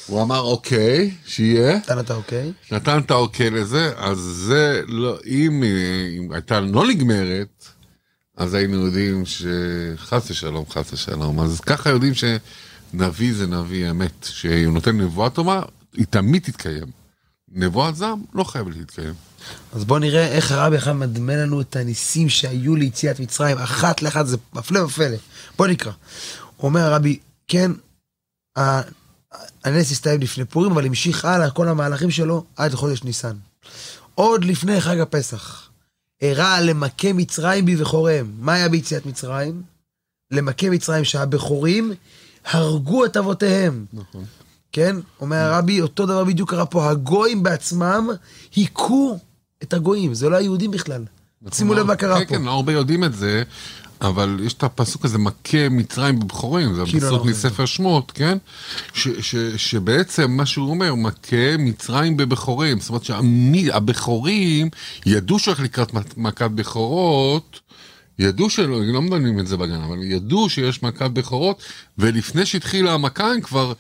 הוא 0.06 0.23
אמר 0.23 0.40
אוקיי, 0.40 1.14
שיהיה. 1.26 1.76
נתן 1.76 1.99
אתה 1.99 2.14
אוקיי? 2.14 2.52
נתן 2.73 2.99
את 2.99 3.11
האוקיי 3.11 3.50
לזה, 3.50 3.92
אז 3.97 4.18
זה 4.18 4.82
לא, 4.87 5.18
אם, 5.26 5.62
אם 6.18 6.32
הייתה 6.32 6.61
לא 6.61 6.87
נגמרת, 6.87 7.68
אז 8.37 8.54
היינו 8.54 8.87
יודעים 8.87 9.25
שחס 9.26 10.30
ושלום, 10.30 10.64
חס 10.71 10.92
ושלום. 10.92 11.40
אז 11.40 11.61
ככה 11.61 11.90
יודעים 11.90 12.12
שנביא 12.14 13.35
זה 13.35 13.47
נביא 13.47 13.90
אמת, 13.90 14.26
שהוא 14.30 14.73
נותן 14.73 15.00
נבואה 15.00 15.30
טובה, 15.30 15.62
היא 15.97 16.06
תמיד 16.11 16.42
תתקיים. 16.42 16.87
נבואת 17.49 17.97
זעם 17.97 18.23
לא 18.35 18.44
חייבת 18.44 18.76
להתקיים. 18.76 19.14
אז 19.73 19.85
בואו 19.85 19.99
נראה 19.99 20.28
איך 20.28 20.52
הרבי 20.52 20.76
אחד 20.76 20.92
מדמה 20.92 21.37
לנו 21.37 21.61
את 21.61 21.76
הניסים 21.76 22.28
שהיו 22.28 22.76
ליציאת 22.76 23.21
מצרים, 23.21 23.59
אחת 23.59 24.02
לאחת, 24.02 24.26
זה 24.26 24.37
מפלא 24.54 24.78
ופלא. 24.78 25.16
בואו 25.59 25.71
נקרא. 25.71 25.92
אומר 26.59 26.80
הרבי, 26.80 27.18
כן, 27.49 27.71
הנס 29.64 29.92
הסתיים 29.92 30.20
לפני 30.20 30.44
פורים, 30.44 30.72
אבל 30.72 30.86
המשיך 30.86 31.24
הלאה 31.24 31.50
כל 31.50 31.68
המהלכים 31.68 32.10
שלו 32.10 32.44
עד 32.56 32.74
חודש 32.74 33.04
ניסן. 33.04 33.36
עוד 34.14 34.44
לפני 34.44 34.80
חג 34.80 34.98
הפסח, 34.98 35.68
הראה 36.22 36.60
למכה 36.60 37.12
מצרים 37.12 37.66
בבכוריהם. 37.66 38.32
מה 38.38 38.54
היה 38.54 38.68
ביציאת 38.68 39.06
מצרים? 39.06 39.62
למכה 40.30 40.70
מצרים 40.70 41.04
שהבכורים 41.04 41.92
הרגו 42.44 43.04
את 43.04 43.16
אבותיהם. 43.16 43.84
נכון. 43.92 44.24
כן? 44.72 44.96
אומר 45.20 45.36
הרבי, 45.36 45.80
אותו 45.80 46.06
דבר 46.06 46.24
בדיוק 46.24 46.50
קרה 46.50 46.66
פה. 46.66 46.90
הגויים 46.90 47.42
בעצמם 47.42 48.08
היכו 48.54 49.18
את 49.62 49.72
הגויים, 49.74 50.14
זה 50.14 50.28
לא 50.28 50.36
היהודים 50.36 50.70
בכלל. 50.70 51.04
שימו 51.50 51.75
לב 51.75 51.87
מה 51.87 51.96
קרה 51.96 52.18
כן, 52.18 52.25
פה. 52.25 52.34
כן, 52.34 52.42
לא 52.42 52.50
הרבה 52.50 52.72
יודעים 52.72 53.04
את 53.04 53.14
זה, 53.14 53.42
אבל 54.00 54.40
יש 54.44 54.52
את 54.52 54.62
הפסוק 54.62 55.04
הזה, 55.04 55.18
מכה 55.18 55.68
מצרים 55.70 56.20
בבכורים, 56.20 56.75
זה 56.75 56.82
כאילו 56.84 56.99
הפסוק 56.99 57.12
אנחנו- 57.12 57.30
מספר 57.30 57.66
שמות, 57.66 58.12
כן? 58.14 58.38
ש, 58.94 59.08
ש, 59.20 59.37
שבעצם 59.56 60.30
מה 60.30 60.46
שהוא 60.46 60.70
אומר, 60.70 60.94
מכה 60.94 61.56
מצרים 61.58 62.16
בבכורים, 62.16 62.80
זאת 62.80 62.88
אומרת 62.88 63.04
שהבכורים 63.04 64.68
ידעו 65.06 65.38
שהולך 65.38 65.61
לקראת 65.61 65.94
מכ- 65.94 66.16
מכת 66.16 66.50
בכורות, 66.50 67.61
ידעו 68.18 68.50
שלא, 68.50 68.80
לא 68.84 69.02
מדברים 69.02 69.38
את 69.38 69.46
זה 69.46 69.56
בגן, 69.56 69.80
אבל 69.82 70.02
ידעו 70.02 70.49
שיש 70.50 70.82
מכת 70.82 71.11
בכורות, 71.11 71.62
ולפני 71.99 72.46
שהתחילה 72.46 72.94
המכה 72.94 73.32
הם 73.32 73.40
כבר 73.40 73.72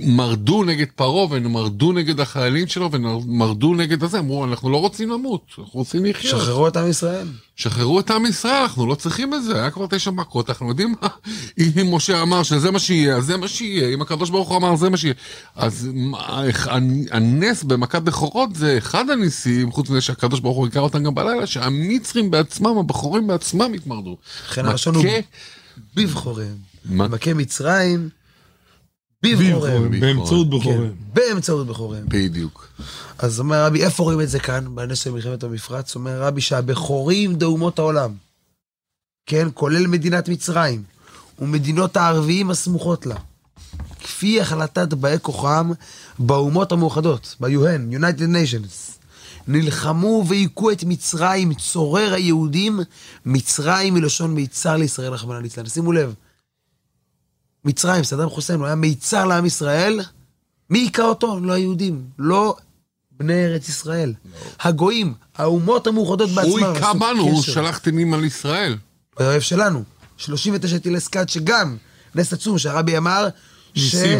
מרדו 0.00 0.64
נגד 0.64 0.86
פרעה, 0.94 1.26
ומרדו 1.30 1.92
נגד 1.92 2.20
החיילים 2.20 2.66
שלו, 2.66 2.90
ומרדו 2.92 3.74
נגד 3.74 4.04
הזה, 4.04 4.18
אמרו, 4.18 4.44
אנחנו 4.44 4.70
לא 4.70 4.76
רוצים 4.76 5.10
למות, 5.10 5.42
אנחנו 5.58 5.78
רוצים 5.78 6.04
לחיות. 6.04 6.40
שחררו 6.40 6.68
את 6.68 6.76
עם 6.76 6.90
ישראל. 6.90 7.26
שחררו 7.56 8.00
את 8.00 8.10
עם 8.10 8.26
ישראל, 8.26 8.62
אנחנו 8.62 8.86
לא 8.86 8.94
צריכים 8.94 9.34
את 9.34 9.44
זה, 9.44 9.54
היה 9.54 9.70
כבר 9.70 9.86
תשע 9.90 10.10
מכות, 10.10 10.50
אנחנו 10.50 10.68
יודעים 10.68 10.94
מה, 11.02 11.08
אם 11.58 11.94
משה 11.94 12.22
אמר 12.22 12.42
שזה 12.42 12.70
מה 12.70 12.78
שיהיה, 12.78 13.16
אז 13.16 13.24
זה 13.24 13.36
מה 13.36 13.48
שיהיה, 13.48 13.94
אם 13.94 14.02
הקדוש 14.02 14.30
ברוך 14.30 14.48
הוא 14.48 14.56
אמר 14.56 14.76
זה 14.76 14.90
מה 14.90 14.96
שיהיה. 14.96 15.14
אז 15.56 15.88
הנס 17.10 17.62
במכת 17.62 18.02
בכורות 18.02 18.54
זה 18.54 18.78
אחד 18.78 19.10
הניסים, 19.10 19.72
חוץ 19.72 19.90
מזה 19.90 20.00
שהקדוש 20.00 20.40
ברוך 20.40 20.56
הוא 20.56 20.66
הכר 20.66 20.80
אותם 20.80 21.02
גם 21.02 21.14
בלילה, 21.14 21.46
שהמצרים 21.46 22.30
בעצמם, 22.30 22.78
הבכורים 22.78 23.26
בעצמם 23.26 23.72
התמרדו. 23.74 24.16
לכן 24.48 24.66
הלשון 24.66 24.94
הוא 24.94 25.04
בבכוריהם. 25.94 26.67
מה- 26.84 27.08
מכה 27.08 27.34
מצרים. 27.34 28.08
בבכוריהם. 29.22 30.00
באמצעות 30.00 30.46
כן, 30.50 30.58
בכוריהם. 30.58 30.94
באמצעות 31.14 31.66
בכוריהם. 31.66 32.04
בדיוק. 32.08 32.68
אז 33.18 33.40
אומר 33.40 33.64
רבי, 33.64 33.84
איפה 33.84 34.02
רואים 34.02 34.20
את 34.20 34.28
זה 34.28 34.38
כאן? 34.38 34.74
בנס 34.74 34.98
של 34.98 35.10
מלחמת 35.10 35.42
המפרץ, 35.42 35.94
אומר 35.94 36.22
רבי 36.22 36.40
שהבכורים 36.40 37.34
דאומות 37.36 37.78
העולם. 37.78 38.10
כן, 39.26 39.48
כולל 39.54 39.86
מדינת 39.86 40.28
מצרים, 40.28 40.82
ומדינות 41.38 41.96
הערביים 41.96 42.50
הסמוכות 42.50 43.06
לה. 43.06 43.16
כפי 44.00 44.40
החלטת 44.40 44.94
באי 44.94 45.16
כוחם 45.22 45.70
באומות 46.18 46.72
המאוחדות, 46.72 47.36
ב-UN, 47.40 47.94
United 47.94 48.20
Nations. 48.32 48.98
נלחמו 49.48 50.24
והיכו 50.28 50.70
את 50.70 50.84
מצרים, 50.84 51.54
צורר 51.54 52.12
היהודים, 52.14 52.80
מצרים 53.26 53.94
מלשון 53.94 54.34
מיצר 54.34 54.76
לישראל, 54.76 55.12
רחמנא 55.12 55.38
ליצלן. 55.38 55.66
שימו 55.66 55.92
לב, 55.92 56.14
מצרים, 57.64 58.04
סדאם 58.04 58.28
חוסיין, 58.28 58.58
הוא 58.58 58.66
היה 58.66 58.74
מיצר 58.74 59.24
לעם 59.24 59.46
ישראל, 59.46 60.00
מי 60.70 60.78
היכה 60.78 61.02
אותו? 61.02 61.40
לא 61.42 61.52
היהודים, 61.52 62.04
לא 62.18 62.56
בני 63.12 63.46
ארץ 63.46 63.68
ישראל. 63.68 64.14
הגויים, 64.60 65.14
האומות 65.36 65.86
המאוחדות 65.86 66.30
בעצמם. 66.30 66.50
הוא 66.50 66.58
היכה 66.58 66.94
בנו, 66.94 67.22
הוא. 67.22 67.42
שלח 67.42 67.78
טילים 67.78 68.14
על 68.14 68.24
ישראל. 68.24 68.76
האויב 69.18 69.40
שלנו. 69.40 69.82
39 70.16 70.78
טילי 70.78 71.00
סקאד, 71.00 71.28
שגם 71.28 71.76
נס 72.14 72.32
עצום 72.32 72.58
שהרבי 72.58 72.96
אמר, 72.96 73.28
ניסים. 73.76 74.18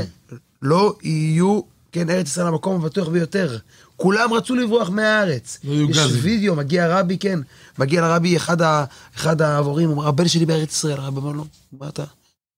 שלא 0.63 0.97
יהיו, 1.03 1.61
כן, 1.93 2.11
ארץ 2.11 2.27
ישראל 2.27 2.47
המקום 2.47 2.77
הבטוח 2.85 3.09
ביותר. 3.09 3.59
כולם 3.97 4.33
רצו 4.33 4.55
לברוח 4.55 4.91
מהארץ. 4.91 5.59
לא 5.65 5.91
יש 5.91 5.97
גזים. 5.97 6.21
וידאו, 6.23 6.57
מגיע 6.57 6.99
רבי, 6.99 7.19
כן, 7.19 7.39
מגיע 7.79 8.01
לרבי 8.01 8.37
אחד, 8.37 8.63
ה, 8.63 8.85
אחד 9.17 9.43
העבורים, 9.43 9.91
אומר, 9.91 10.09
הבן 10.09 10.29
שלי 10.29 10.47
בארץ 10.47 10.73
ישראל, 10.73 11.01
הרבי 11.01 11.21
אמר 11.21 11.33
לו, 11.33 11.45
מה 11.73 11.89
אתה? 11.89 12.05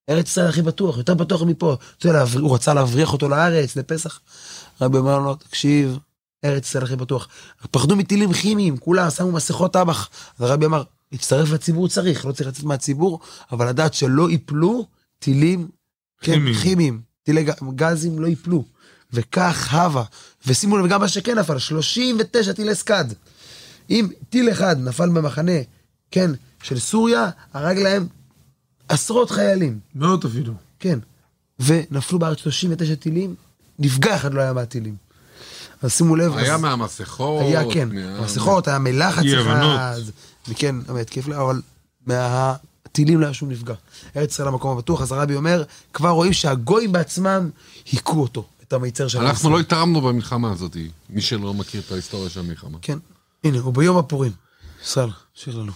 ארץ 0.09 0.27
ישראל 0.29 0.47
הכי 0.47 0.61
בטוח, 0.61 0.97
יותר 0.97 1.13
בטוח 1.13 1.41
מפה. 1.41 1.77
אתה 1.97 2.07
יודע, 2.07 2.23
הוא 2.39 2.55
רצה 2.55 2.73
להבריח 2.73 3.13
אותו 3.13 3.29
לארץ, 3.29 3.75
לפסח. 3.75 4.19
רבי 4.81 4.97
אמר 4.97 5.19
לו, 5.19 5.35
תקשיב, 5.35 5.97
ארץ 6.45 6.67
ישראל 6.67 6.83
הכי 6.83 6.95
בטוח. 6.95 7.27
פחדו 7.71 7.95
מטילים 7.95 8.33
כימיים, 8.33 8.77
כולם 8.77 9.09
שמו 9.09 9.31
מסכות 9.31 9.73
טבח. 9.73 10.09
אז 10.39 10.49
הרבי 10.49 10.65
אמר, 10.65 10.83
להצטרף 11.11 11.51
לציבור 11.51 11.87
צריך, 11.87 12.25
לא 12.25 12.31
צריך 12.31 12.49
לצאת 12.49 12.63
מהציבור, 12.63 13.19
אבל 13.51 13.69
לדעת 13.69 13.93
שלא 13.93 14.29
ייפלו 14.29 14.85
טילים 15.19 15.67
כן, 16.21 16.33
כימיים. 16.33 16.55
כימיים, 16.55 17.01
טילי 17.23 17.45
גזים 17.75 18.19
לא 18.19 18.27
ייפלו. 18.27 18.63
וכך 19.13 19.73
הווה. 19.73 20.03
ושימו 20.47 20.77
לב, 20.77 20.87
גם 20.87 21.01
מה 21.01 21.07
שכן 21.07 21.39
נפל, 21.39 21.57
39 21.57 22.53
טילי 22.53 22.75
סקאד. 22.75 23.13
אם 23.89 24.07
טיל 24.29 24.51
אחד 24.51 24.75
נפל 24.79 25.09
במחנה, 25.09 25.51
כן, 26.11 26.31
של 26.63 26.79
סוריה, 26.79 27.29
הרג 27.53 27.77
להם 27.77 28.07
עשרות 28.89 29.31
חיילים, 29.31 29.79
מאות 29.95 30.25
אפילו. 30.25 30.53
כן. 30.79 30.99
ונפלו 31.59 32.19
בארץ 32.19 32.37
39 32.37 32.95
טילים, 32.95 33.35
נפגע 33.79 34.15
אחד 34.15 34.33
לא 34.33 34.41
היה 34.41 34.53
מהטילים. 34.53 34.95
אז 35.81 35.91
שימו 35.93 36.15
לב, 36.15 36.37
היה 36.37 36.55
אז- 36.55 36.61
מהמסכות. 36.61 37.41
היה, 37.41 37.61
כן, 37.73 37.89
מה- 37.95 38.21
מסכות, 38.21 38.67
היה 38.67 38.79
מלחץ. 38.79 39.23
אחד, 39.41 39.99
וכן, 40.47 40.75
ההתקף, 40.95 41.29
אבל 41.29 41.61
מהטילים 42.07 43.19
לא 43.19 43.25
היה 43.25 43.33
שום 43.33 43.51
נפגע. 43.51 43.73
ארץ 44.17 44.31
ישראל 44.31 44.47
המקום 44.47 44.77
הבטוח, 44.77 45.01
אז 45.01 45.11
הרבי 45.11 45.35
אומר, 45.35 45.63
כבר 45.93 46.09
רואים 46.09 46.33
שהגויים 46.33 46.91
בעצמם 46.91 47.49
היכו 47.91 48.21
אותו, 48.21 48.45
את 48.63 48.73
המיצר 48.73 49.07
של 49.07 49.19
אנחנו. 49.19 49.49
לא 49.49 49.59
התערמנו 49.59 50.01
במלחמה 50.01 50.51
הזאת, 50.51 50.77
מי 51.09 51.21
שלא 51.21 51.53
מכיר 51.53 51.81
את 51.87 51.91
ההיסטוריה 51.91 52.29
של 52.29 52.39
המלחמה. 52.39 52.77
כן, 52.81 52.97
הנה, 53.43 53.59
הוא 53.59 53.73
ביום 53.73 53.97
הפורים. 53.97 54.31
ישראל, 54.83 55.09
שיר 55.33 55.57
לנו. 55.57 55.71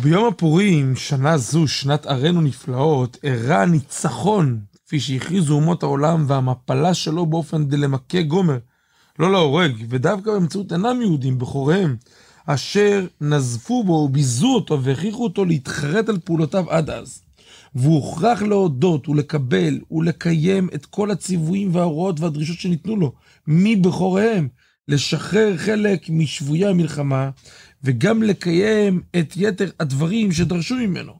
ביום 0.00 0.28
הפורים, 0.28 0.96
שנה 0.96 1.38
זו, 1.38 1.68
שנת 1.68 2.06
ערינו 2.06 2.40
נפלאות, 2.40 3.18
אירע 3.24 3.56
הניצחון, 3.56 4.60
כפי 4.86 5.00
שהכריזו 5.00 5.54
אומות 5.54 5.82
העולם, 5.82 6.24
והמפלה 6.28 6.94
שלו 6.94 7.26
באופן 7.26 7.64
דלמכה 7.64 8.22
גומר, 8.22 8.58
לא 9.18 9.32
להורג, 9.32 9.72
ודווקא 9.88 10.30
באמצעות 10.30 10.72
אינם 10.72 11.00
יהודים, 11.00 11.38
בכוריהם, 11.38 11.96
אשר 12.46 13.06
נזפו 13.20 13.84
בו 13.84 13.92
וביזו 13.92 14.54
אותו 14.54 14.82
והכריחו 14.82 15.24
אותו 15.24 15.44
להתחרט 15.44 16.08
על 16.08 16.18
פעולותיו 16.18 16.70
עד 16.70 16.90
אז. 16.90 17.22
והוא 17.74 17.94
הוכרח 17.94 18.42
להודות 18.42 19.08
ולקבל 19.08 19.80
ולקיים 19.90 20.68
את 20.74 20.86
כל 20.86 21.10
הציוויים 21.10 21.74
וההוראות 21.74 22.20
והדרישות 22.20 22.58
שניתנו 22.58 22.96
לו, 22.96 23.12
מבכוריהם, 23.46 24.48
לשחרר 24.88 25.56
חלק 25.56 26.10
משבויי 26.10 26.66
המלחמה, 26.66 27.30
וגם 27.84 28.22
לקיים 28.22 29.02
את 29.18 29.32
יתר 29.36 29.70
הדברים 29.80 30.32
שדרשו 30.32 30.74
ממנו. 30.74 31.12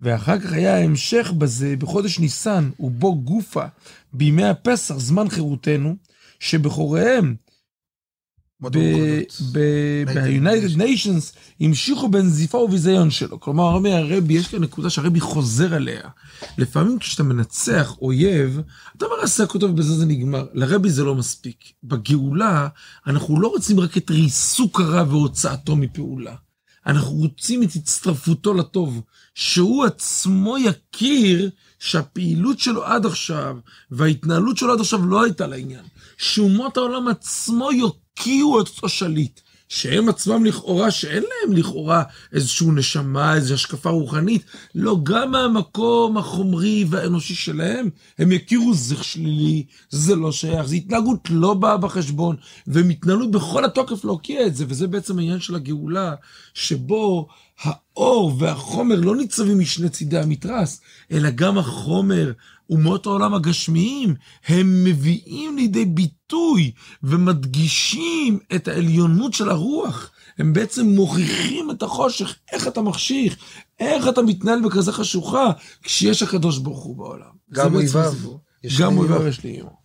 ואחר 0.00 0.40
כך 0.40 0.52
היה 0.52 0.76
ההמשך 0.76 1.32
בזה 1.38 1.74
בחודש 1.78 2.18
ניסן, 2.18 2.70
ובו 2.80 3.20
גופה, 3.20 3.64
בימי 4.12 4.44
הפסח, 4.44 4.98
זמן 4.98 5.28
חירותנו, 5.28 5.96
המאוחדות. 6.52 7.49
ב-United 8.62 10.76
Nations 10.76 11.36
המשיכו 11.60 12.08
בנזיפה 12.08 12.58
וביזיון 12.58 13.10
שלו. 13.10 13.40
כלומר, 13.40 13.74
אומר 13.74 13.90
הרבי, 13.90 14.34
יש 14.34 14.48
כאן 14.48 14.62
נקודה 14.62 14.90
שהרבי 14.90 15.20
חוזר 15.20 15.74
עליה. 15.74 16.02
לפעמים 16.58 16.98
כשאתה 16.98 17.22
מנצח 17.22 17.96
אויב, 18.02 18.60
אתה 18.96 19.06
מרסק 19.18 19.54
אותו 19.54 19.66
ובזה 19.66 19.94
זה 19.94 20.06
נגמר. 20.06 20.46
לרבי 20.54 20.90
זה 20.90 21.04
לא 21.04 21.14
מספיק. 21.14 21.64
בגאולה, 21.84 22.68
אנחנו 23.06 23.40
לא 23.40 23.48
רוצים 23.48 23.80
רק 23.80 23.96
את 23.96 24.10
ריסוק 24.10 24.80
הרע 24.80 25.04
והוצאתו 25.08 25.76
מפעולה. 25.76 26.34
אנחנו 26.86 27.12
רוצים 27.12 27.62
את 27.62 27.76
הצטרפותו 27.76 28.54
לטוב, 28.54 29.02
שהוא 29.34 29.84
עצמו 29.84 30.56
יכיר 30.58 31.50
שהפעילות 31.78 32.58
שלו 32.58 32.84
עד 32.84 33.06
עכשיו 33.06 33.56
וההתנהלות 33.90 34.56
שלו 34.56 34.72
עד 34.72 34.80
עכשיו 34.80 35.06
לא 35.06 35.22
הייתה 35.22 35.46
לעניין. 35.46 35.84
שאומות 36.18 36.76
העולם 36.76 37.08
עצמו 37.08 37.72
יוקיעו 38.20 38.60
את 38.60 38.68
אותו 38.68 38.88
שליט. 38.88 39.40
שהם 39.68 40.08
עצמם 40.08 40.44
לכאורה, 40.44 40.90
שאין 40.90 41.22
להם 41.22 41.56
לכאורה 41.56 42.02
איזשהו 42.32 42.72
נשמה, 42.72 43.34
איזושהי 43.34 43.54
השקפה 43.54 43.90
רוחנית, 43.90 44.44
לא, 44.74 44.96
גם 45.02 45.30
מהמקום 45.30 46.18
החומרי 46.18 46.84
והאנושי 46.90 47.34
שלהם, 47.34 47.88
הם 48.18 48.32
יכירו 48.32 48.74
זה 48.74 48.96
שלילי, 49.02 49.66
זה 49.90 50.16
לא 50.16 50.32
שייך, 50.32 50.66
זו 50.66 50.74
התנהגות 50.74 51.28
לא 51.30 51.54
באה 51.54 51.76
בחשבון, 51.76 52.36
והם 52.66 52.88
התנהלו 52.88 53.30
בכל 53.30 53.64
התוקף 53.64 54.04
להוקיע 54.04 54.46
את 54.46 54.56
זה, 54.56 54.64
וזה 54.68 54.86
בעצם 54.86 55.18
העניין 55.18 55.40
של 55.40 55.54
הגאולה, 55.54 56.14
שבו 56.54 57.28
האור 57.60 58.36
והחומר 58.38 59.00
לא 59.00 59.16
ניצבים 59.16 59.58
משני 59.58 59.88
צידי 59.88 60.18
המתרס, 60.18 60.80
אלא 61.12 61.30
גם 61.30 61.58
החומר 61.58 62.32
אומות 62.70 63.06
העולם 63.06 63.34
הגשמיים, 63.34 64.14
הם 64.46 64.84
מביאים 64.84 65.56
לידי 65.56 65.84
ביטוי 65.84 66.72
ומדגישים 67.02 68.38
את 68.54 68.68
העליונות 68.68 69.34
של 69.34 69.48
הרוח. 69.48 70.10
הם 70.38 70.52
בעצם 70.52 70.86
מוכיחים 70.86 71.70
את 71.70 71.82
החושך, 71.82 72.36
איך 72.52 72.68
אתה 72.68 72.80
מחשיך, 72.80 73.36
איך 73.80 74.08
אתה 74.08 74.22
מתנהל 74.22 74.62
בכזה 74.64 74.92
חשוכה, 74.92 75.50
כשיש 75.82 76.22
הקדוש 76.22 76.58
ברוך 76.58 76.84
הוא 76.84 76.96
בעולם. 76.96 77.30
גם 77.52 77.74
אויביו. 77.74 78.12
גם 78.78 78.98
אויביו. 78.98 79.26
יש 79.26 79.44
לי 79.44 79.50
אימו. 79.50 79.80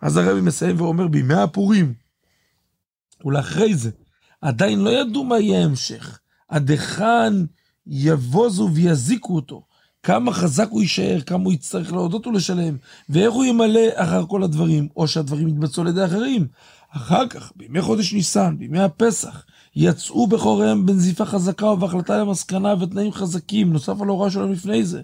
אז 0.00 0.16
הרבי 0.16 0.40
מסיים 0.40 0.80
ואומר, 0.80 1.08
בימי 1.08 1.34
הפורים, 1.34 1.94
ולאחרי 3.24 3.74
זה, 3.74 3.90
עדיין 4.40 4.80
לא 4.80 4.90
ידעו 4.90 5.24
מה 5.24 5.38
יהיה 5.38 5.60
ההמשך. 5.60 6.18
עד 6.48 6.70
היכן 6.70 7.32
יבוזו 7.86 8.70
ויזיקו 8.74 9.36
אותו. 9.36 9.64
כמה 10.02 10.32
חזק 10.32 10.68
הוא 10.70 10.82
יישאר, 10.82 11.20
כמה 11.20 11.44
הוא 11.44 11.52
יצטרך 11.52 11.92
להודות 11.92 12.26
ולשלם, 12.26 12.76
ואיך 13.08 13.32
הוא 13.32 13.44
ימלא 13.44 13.80
אחר 13.94 14.26
כל 14.26 14.42
הדברים, 14.42 14.88
או 14.96 15.08
שהדברים 15.08 15.48
יתבצעו 15.48 15.82
על 15.82 15.88
ידי 15.88 16.04
אחרים. 16.04 16.46
אחר 16.90 17.26
כך, 17.26 17.52
בימי 17.56 17.80
חודש 17.80 18.12
ניסן, 18.12 18.56
בימי 18.58 18.80
הפסח, 18.80 19.44
יצאו 19.76 20.26
בכוריהם 20.26 20.86
בנזיפה 20.86 21.24
חזקה 21.24 21.66
ובהחלטה 21.66 22.18
למסקנה 22.18 22.74
ותנאים 22.80 23.12
חזקים, 23.12 23.72
נוסף 23.72 24.00
על 24.00 24.08
ההוראה 24.08 24.30
שלנו 24.30 24.52
לפני 24.52 24.84
זה. 24.84 25.02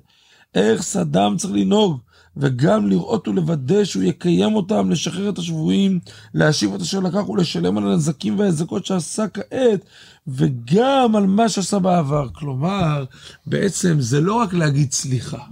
איך 0.55 0.83
סדם 0.83 1.35
צריך 1.39 1.55
לנהוג, 1.55 2.01
וגם 2.37 2.89
לראות 2.89 3.29
ולוודא 3.29 3.85
שהוא 3.85 4.03
יקיים 4.03 4.55
אותם, 4.55 4.91
לשחרר 4.91 5.29
את 5.29 5.39
השבויים, 5.39 6.01
להשיב 6.35 6.75
את 6.75 6.81
אשר 6.81 7.01
לקח 7.01 7.29
ולשלם 7.29 7.79
על 7.79 7.93
הנזקים 7.93 8.39
וההזקות 8.39 8.87
שעשה 8.87 9.29
כעת, 9.29 9.85
וגם 10.29 11.17
על 11.17 11.27
מה 11.27 11.49
שעשה 11.49 11.79
בעבר. 11.79 12.29
כלומר, 12.33 13.05
בעצם 13.47 14.01
זה 14.01 14.21
לא 14.21 14.35
רק 14.35 14.55
להגיד 14.55 14.93
סליחה. 14.93 15.45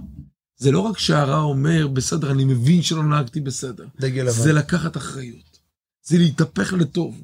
זה 0.57 0.71
לא 0.71 0.79
רק 0.79 0.97
שהרע 0.97 1.39
אומר, 1.39 1.87
בסדר, 1.87 2.31
אני 2.31 2.45
מבין 2.45 2.81
שלא 2.81 3.03
נהגתי 3.03 3.41
בסדר. 3.41 3.85
דגל 3.99 4.21
לבן. 4.21 4.31
זה 4.31 4.53
לקחת 4.53 4.97
אחריות. 4.97 5.59
זה 6.03 6.17
להתהפך 6.17 6.73
לטוב. 6.73 7.21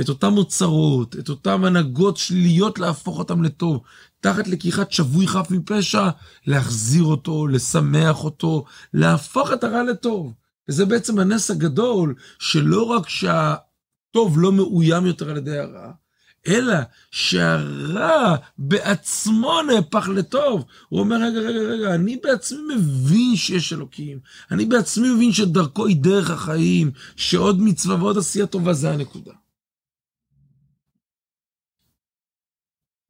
את 0.00 0.08
אותם 0.08 0.36
אוצרות, 0.36 1.16
את 1.16 1.28
אותם 1.28 1.64
הנהגות 1.64 2.16
שליליות, 2.16 2.78
להפוך 2.78 3.18
אותם 3.18 3.42
לטוב. 3.42 3.80
תחת 4.20 4.48
לקיחת 4.48 4.92
שבוי 4.92 5.26
חף 5.26 5.50
מפשע, 5.50 6.08
להחזיר 6.46 7.04
אותו, 7.04 7.46
לשמח 7.46 8.24
אותו, 8.24 8.64
להפוך 8.94 9.52
את 9.52 9.64
הרע 9.64 9.82
לטוב. 9.82 10.34
וזה 10.68 10.86
בעצם 10.86 11.18
הנס 11.18 11.50
הגדול, 11.50 12.14
שלא 12.38 12.82
רק 12.82 13.08
שהטוב 13.08 14.38
לא 14.38 14.52
מאוים 14.52 15.06
יותר 15.06 15.30
על 15.30 15.36
ידי 15.36 15.58
הרע, 15.58 15.92
אלא 16.46 16.74
שהרע 17.10 18.36
בעצמו 18.58 19.62
נהפך 19.62 20.08
לטוב. 20.08 20.64
הוא 20.88 21.00
אומר, 21.00 21.16
רגע, 21.16 21.40
רגע, 21.40 21.58
רגע, 21.58 21.94
אני 21.94 22.16
בעצמי 22.16 22.58
מבין 22.74 23.36
שיש 23.36 23.72
אלוקים. 23.72 24.18
אני 24.50 24.64
בעצמי 24.66 25.14
מבין 25.14 25.32
שדרכו 25.32 25.86
היא 25.86 25.96
דרך 25.96 26.30
החיים, 26.30 26.90
שעוד 27.16 27.60
מצווה 27.60 27.96
ועוד 27.96 28.18
עשייה 28.18 28.46
טובה 28.46 28.72
זה 28.72 28.90
הנקודה. 28.90 29.32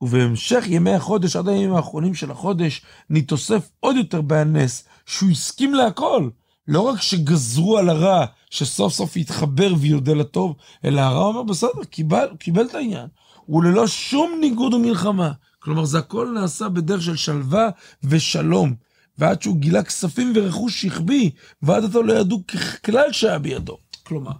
ובהמשך 0.01 0.65
ימי 0.67 0.95
החודש, 0.95 1.37
עד 1.37 1.49
הימים 1.49 1.75
האחרונים 1.75 2.15
של 2.15 2.31
החודש, 2.31 2.83
נתוסף 3.11 3.71
עוד 3.81 3.97
יותר 3.97 4.21
בהנס, 4.21 4.89
שהוא 5.07 5.31
הסכים 5.31 5.75
להכל. 5.75 6.29
לא 6.69 6.81
רק 6.81 7.03
שגזרו 7.03 7.79
על 7.79 7.89
הרע, 7.89 8.27
שסוף 8.51 8.93
סוף 8.93 9.17
יתחבר 9.17 9.75
ויודה 9.79 10.15
לטוב, 10.15 10.57
אלא 10.85 11.01
הרע 11.01 11.25
אומר, 11.25 11.43
בסדר, 11.43 11.85
קיבל, 11.91 12.27
קיבל 12.39 12.63
את 12.63 12.75
העניין. 12.75 13.07
וללא 13.49 13.87
שום 13.87 14.39
ניגוד 14.41 14.75
ומלחמה. 14.75 15.33
כלומר, 15.59 15.85
זה 15.85 15.99
הכל 15.99 16.31
נעשה 16.35 16.69
בדרך 16.69 17.03
של 17.03 17.17
שלווה 17.17 17.69
ושלום. 18.05 18.75
ועד 19.19 19.43
שהוא 19.43 19.57
גילה 19.57 19.83
כספים 19.83 20.33
ורכוש 20.35 20.83
שכבי, 20.83 21.31
ועד 21.63 21.85
עתה 21.85 21.99
לא 21.99 22.13
ידעו 22.13 22.43
ככלל 22.47 23.13
שהיה 23.13 23.39
בידו. 23.39 23.79
כלומר, 24.03 24.33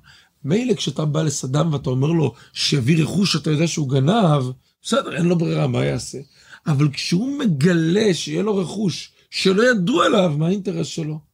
מילא 0.45 0.75
כשאתה 0.75 1.05
בא 1.05 1.23
לסדאם 1.23 1.73
ואתה 1.73 1.91
אומר 1.91 2.09
לו 2.09 2.35
שיביא 2.53 3.03
רכוש 3.03 3.33
שאתה 3.33 3.51
יודע 3.51 3.67
שהוא 3.67 3.89
גנב, 3.89 4.43
בסדר, 4.83 5.17
אין 5.17 5.27
לו 5.27 5.39
ברירה, 5.39 5.67
מה 5.67 5.85
יעשה? 5.85 6.19
אבל 6.67 6.89
כשהוא 6.93 7.39
מגלה 7.39 8.15
שיהיה 8.15 8.43
לו 8.43 8.57
רכוש 8.57 9.13
שלא 9.31 9.71
ידעו 9.71 10.03
עליו, 10.03 10.35
מה 10.39 10.47
האינטרס 10.47 10.87
שלו? 10.87 11.28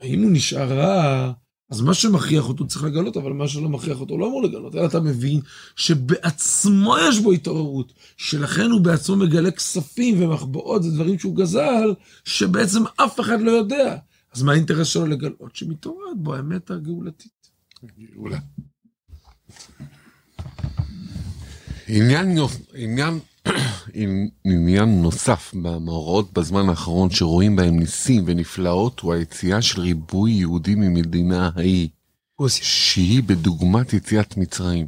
האם 0.00 0.22
הוא 0.22 0.30
נשאר 0.32 0.72
רע? 0.72 1.32
אז 1.70 1.80
מה 1.80 1.94
שמכריח 1.94 2.48
אותו 2.48 2.66
צריך 2.66 2.84
לגלות, 2.84 3.16
אבל 3.16 3.32
מה 3.32 3.48
שלא 3.48 3.68
מכריח 3.68 4.00
אותו 4.00 4.18
לא 4.18 4.26
אמור 4.26 4.42
לגלות. 4.42 4.74
אלא 4.74 4.86
אתה 4.86 5.00
מבין 5.00 5.40
שבעצמו 5.76 6.94
יש 7.08 7.18
בו 7.20 7.32
התעוררות, 7.32 7.92
שלכן 8.16 8.70
הוא 8.70 8.80
בעצמו 8.80 9.16
מגלה 9.16 9.50
כספים 9.50 10.22
ומחבאות, 10.22 10.82
זה 10.82 10.90
דברים 10.90 11.18
שהוא 11.18 11.36
גזל, 11.36 11.94
שבעצם 12.24 12.82
אף 12.96 13.20
אחד 13.20 13.40
לא 13.40 13.50
יודע. 13.50 13.96
אז 14.32 14.42
מה 14.42 14.52
האינטרס 14.52 14.86
שלו 14.88 15.06
לגלות? 15.06 15.56
שמתעוררת 15.56 16.16
בו 16.18 16.34
האמת 16.34 16.70
הגאולתית. 16.70 17.50
גאולה. 18.14 18.38
עניין, 21.88 22.34
נוס- 22.34 22.60
עניין, 23.92 24.28
עניין 24.44 25.02
נוסף 25.02 25.54
במאורעות 25.54 26.32
בזמן 26.32 26.68
האחרון 26.68 27.10
שרואים 27.10 27.56
בהם 27.56 27.78
ניסים 27.78 28.22
ונפלאות 28.26 29.00
הוא 29.00 29.14
היציאה 29.14 29.62
של 29.62 29.80
ריבוי 29.80 30.32
יהודים 30.32 30.80
ממדינה 30.80 31.50
ההיא. 31.56 31.88
שהיא 32.48 33.22
בדוגמת 33.22 33.92
יציאת 33.92 34.36
מצרים. 34.36 34.86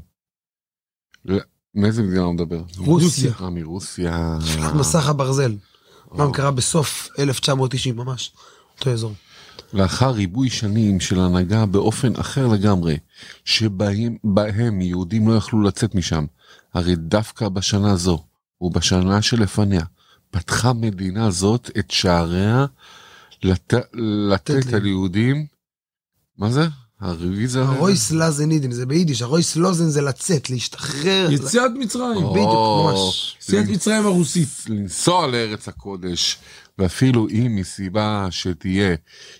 לא, 1.24 1.38
מאיזה 1.74 2.02
מדינה 2.02 2.22
הוא 2.22 2.34
מדבר? 2.34 2.62
רוסיה. 2.78 3.32
אה, 3.40 3.50
מרוסיה. 3.50 4.38
מסך 4.74 5.08
הברזל. 5.08 5.56
מה 6.12 6.32
קרה 6.32 6.50
בסוף 6.50 7.08
1990 7.18 7.96
ממש. 7.96 8.32
אותו 8.78 8.90
אזור. 8.90 9.12
לאחר 9.72 10.10
ריבוי 10.10 10.50
שנים 10.50 11.00
של 11.00 11.20
הנהגה 11.20 11.66
באופן 11.66 12.16
אחר 12.16 12.46
לגמרי, 12.46 12.98
שבהם 13.44 14.16
בהם 14.24 14.80
יהודים 14.80 15.28
לא 15.28 15.34
יכלו 15.34 15.62
לצאת 15.62 15.94
משם, 15.94 16.26
הרי 16.74 16.96
דווקא 16.96 17.48
בשנה 17.48 17.96
זו, 17.96 18.24
ובשנה 18.60 19.22
שלפניה, 19.22 19.84
פתחה 20.30 20.72
מדינה 20.72 21.30
זאת 21.30 21.70
את 21.78 21.90
שעריה 21.90 22.66
לת... 23.42 23.74
לתת 24.28 24.66
לי. 24.66 24.80
ליהודים, 24.80 25.46
מה 26.38 26.50
זה? 26.50 26.66
הרוויזיה? 27.00 27.62
הרויס 27.62 28.12
אידן 28.50 28.70
זה 28.70 28.86
ביידיש, 28.86 29.22
הרויס 29.22 29.56
לוזן 29.56 29.88
זה 29.88 30.02
לצאת, 30.02 30.50
להשתחרר. 30.50 31.28
יציאת 31.30 31.72
מצרים. 31.78 32.26
בדיוק, 32.30 32.86
ממש. 32.86 33.36
יציאת 33.40 33.68
מצרים 33.68 34.06
הרוסית. 34.06 34.48
לנסוע 34.68 35.26
לארץ 35.26 35.68
הקודש, 35.68 36.38
ואפילו 36.78 37.28
אם 37.30 37.56
מסיבה 37.56 38.26
שתהיה, 38.30 38.94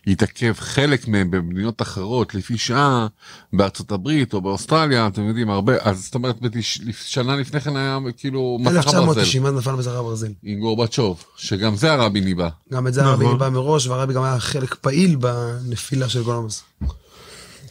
יתעכב 0.07 0.55
חלק 0.59 1.09
מהם 1.09 1.31
במדינות 1.31 1.83
אחרות 1.83 2.35
לפי 2.35 2.59
שעה, 2.59 3.07
בארצות 3.53 3.93
הברית 3.93 4.35
או 4.35 4.41
באוסטרליה, 4.41 5.07
אתם 5.07 5.23
יודעים, 5.23 5.51
הרבה, 5.51 5.73
אז 5.81 6.05
זאת 6.05 6.15
אומרת, 6.15 6.41
בתש... 6.41 6.81
שנה 6.93 7.37
לפני 7.37 7.61
כן 7.61 7.77
היה 7.77 7.99
כאילו 8.17 8.59
מסך 8.61 8.71
הברזל 8.71 8.99
1990 8.99 9.47
אז 9.47 9.55
נפל 9.55 9.73
מסך 9.73 9.91
הברזל. 9.91 10.33
עם 10.43 10.61
גורבצ'וב, 10.61 11.25
שגם 11.37 11.77
זה 11.77 11.93
הרבי 11.93 12.21
ניבא. 12.21 12.49
גם 12.73 12.87
את 12.87 12.95
זה 12.95 13.05
הרבי 13.05 13.25
נכון. 13.25 13.33
ניבא 13.37 13.49
מראש, 13.49 13.87
והרבי 13.87 14.15
גם 14.15 14.23
היה 14.23 14.39
חלק 14.39 14.75
פעיל 14.75 15.17
בנפילה 15.17 16.09
של 16.09 16.25
קולומוס. 16.25 16.63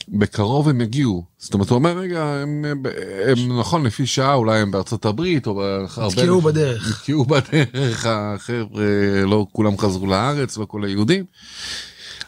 בקרוב 0.09 0.69
הם 0.69 0.81
יגיעו, 0.81 1.23
זאת 1.37 1.53
אומרת, 1.53 1.69
הוא 1.69 1.75
אומר, 1.75 1.97
רגע, 1.97 2.23
הם, 2.23 2.65
הם, 3.27 3.59
נכון, 3.59 3.85
לפי 3.85 4.05
שעה, 4.05 4.33
אולי 4.33 4.59
הם 4.59 4.71
בארצות 4.71 5.05
הברית, 5.05 5.47
או 5.47 5.55
בהרבה... 5.55 6.21
נתקעו 6.21 6.41
בדרך. 6.41 6.89
נתקעו 6.89 7.25
בדרך, 7.25 8.05
החבר'ה, 8.09 8.85
לא 9.25 9.47
כולם 9.51 9.77
חזרו 9.77 10.07
לארץ, 10.07 10.57
לא 10.57 10.65
כל 10.65 10.85
היהודים. 10.85 11.25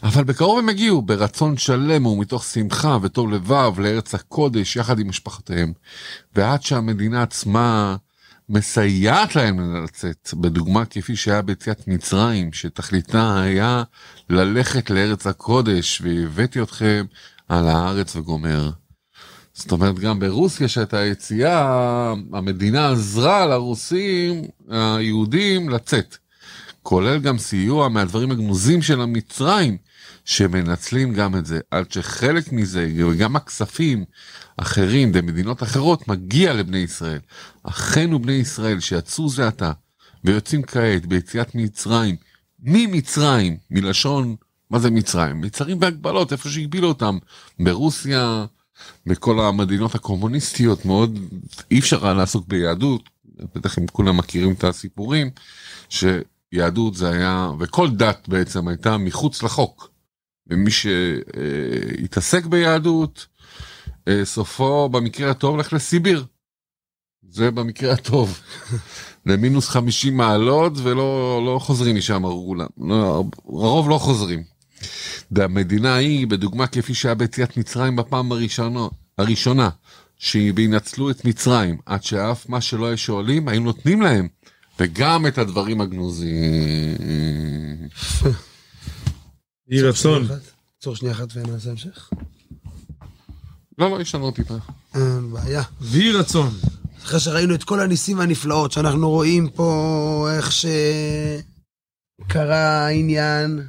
אבל 0.04 0.24
בקרוב 0.24 0.60
הם 0.60 0.70
יגיעו 0.70 1.02
ברצון 1.02 1.58
שלם 1.58 2.06
ומתוך 2.06 2.44
שמחה 2.44 2.98
וטוב 3.02 3.32
לבב 3.32 3.80
לארץ 3.80 4.16
הקודש 4.16 4.76
יחד 4.76 5.00
עם 5.00 5.10
משפחותיהם. 5.10 5.74
ועד 6.36 6.64
שהמדינה 6.64 7.24
עצמה 7.24 7.96
מסייעת 8.50 9.36
להם 9.36 9.84
לצאת, 9.84 10.30
בדוגמה 10.34 10.86
כפי 10.86 11.16
שהיה 11.16 11.42
ביציאת 11.42 11.88
מצרים, 11.88 12.54
שתכליתה 12.54 13.42
היה 13.42 13.84
ללכת 14.30 14.90
לארץ 14.90 15.28
הקודש, 15.28 16.02
והבאתי 16.02 16.62
אתכם 16.62 17.06
על 17.50 17.68
הארץ 17.68 18.16
וגומר. 18.16 18.72
זאת 19.54 19.72
אומרת, 19.72 20.00
גם 20.00 20.20
ברוסיה 20.20 20.68
שהייתה 20.68 21.06
יציאה, 21.06 22.14
המדינה 22.34 22.92
עזרה 22.92 23.46
לרוסים, 23.46 24.42
היהודים, 24.70 25.70
לצאת. 25.70 26.18
כולל 26.84 27.20
גם 27.20 27.38
סיוע 27.38 27.90
מהדברים 27.90 28.32
הגנוזים 28.32 28.82
של 28.82 29.02
המצרים, 29.02 29.78
שמנצלים 30.26 31.14
גם 31.14 31.36
את 31.36 31.46
זה, 31.46 31.60
עד 31.72 31.92
שחלק 31.92 32.52
מזה, 32.52 32.92
וגם 32.98 33.36
הכספים 33.36 34.06
אחרים 34.58 35.12
במדינות 35.12 35.64
אחרות, 35.64 36.08
מגיע 36.08 36.54
לבני 36.54 36.78
ישראל. 36.78 37.20
אחינו 37.64 38.20
בני 38.20 38.34
ישראל 38.34 38.80
שיצאו 38.80 39.30
זה 39.30 39.48
עתה, 39.48 39.72
ויוצאים 40.24 40.64
כעת 40.64 41.06
ביציאת 41.06 41.56
מצרים, 41.56 42.16
ממצרים, 42.60 43.58
מלשון, 43.72 44.36
מה 44.70 44.80
זה 44.80 44.92
מצרים? 44.92 45.42
מצרים 45.42 45.80
בהגבלות, 45.80 46.32
איפה 46.32 46.50
שהגבילו 46.50 46.88
אותם, 46.88 47.18
ברוסיה, 47.60 48.46
בכל 49.06 49.40
המדינות 49.40 49.96
הקומוניסטיות, 49.96 50.86
מאוד, 50.86 51.20
אי 51.72 51.80
אפשר 51.80 52.06
היה 52.06 52.14
לעסוק 52.14 52.48
ביהדות, 52.48 53.10
בטח 53.56 53.80
אם 53.80 53.88
כולם 53.88 54.18
מכירים 54.18 54.54
את 54.54 54.64
הסיפורים, 54.64 55.30
שיהדות 55.90 56.96
זה 56.96 57.10
היה, 57.10 57.52
וכל 57.60 57.90
דת 57.90 58.28
בעצם 58.28 58.68
הייתה 58.68 58.98
מחוץ 58.98 59.44
לחוק. 59.44 59.90
ומי 60.50 60.72
שהתעסק 60.72 62.46
ביהדות, 62.46 63.28
אה, 64.08 64.26
סופו 64.26 64.90
במקרה 64.90 65.32
הטוב 65.32 65.52
הולך 65.52 65.74
לסיביר. 65.74 66.26
זה 67.30 67.52
במקרה 67.52 67.94
הטוב. 67.94 68.42
למינוס 69.26 69.70
50 69.70 70.18
מעלות 70.18 70.74
ולא 70.78 71.42
לא 71.46 71.60
חוזרים 71.60 71.96
משם, 71.96 72.24
לא, 72.78 73.24
הרוב 73.46 73.90
לא 73.90 73.98
חוזרים. 73.98 74.57
והמדינה 75.32 75.96
היא, 75.96 76.28
בדוגמה 76.28 76.68
כפי 76.68 76.94
שהיה 76.94 77.16
ביציאת 77.16 77.58
מצרים 77.58 77.96
בפעם 77.96 78.32
הראשונה, 78.32 78.88
הראשונה 79.18 79.70
שינצלו 80.18 81.10
את 81.10 81.26
מצרים, 81.26 81.78
עד 81.86 82.04
שאף 82.04 82.50
מה 82.50 82.62
שלא 82.62 82.88
היה 82.88 82.98
שואלים, 82.98 83.48
היו 83.48 83.62
נותנים 83.62 84.02
להם, 84.02 84.28
וגם 84.80 85.28
את 85.28 85.38
הדברים 85.38 85.82
הגנוזים. 85.82 86.28
יהי 89.70 89.82
רצון. 89.82 90.28
עצור 90.80 90.96
שנייה 90.96 91.14
אחת 91.14 91.28
ונעשה 91.34 91.70
המשך. 91.70 92.10
לא, 93.78 93.92
לא, 93.92 94.02
יש 94.02 94.16
לנו 94.16 94.32
טיפה. 94.32 94.56
אין 94.96 95.32
בעיה. 95.32 95.64
ויהי 95.82 96.12
רצון. 96.12 96.50
אחרי 97.04 97.20
שראינו 97.20 97.56
את 97.56 97.64
כל 97.64 97.80
הניסים 97.80 98.20
והנפלאות 98.20 98.72
שאנחנו 98.72 99.10
רואים 99.10 99.50
פה, 99.50 100.28
איך 100.38 100.52
שקרה 102.22 102.86
העניין, 102.86 103.68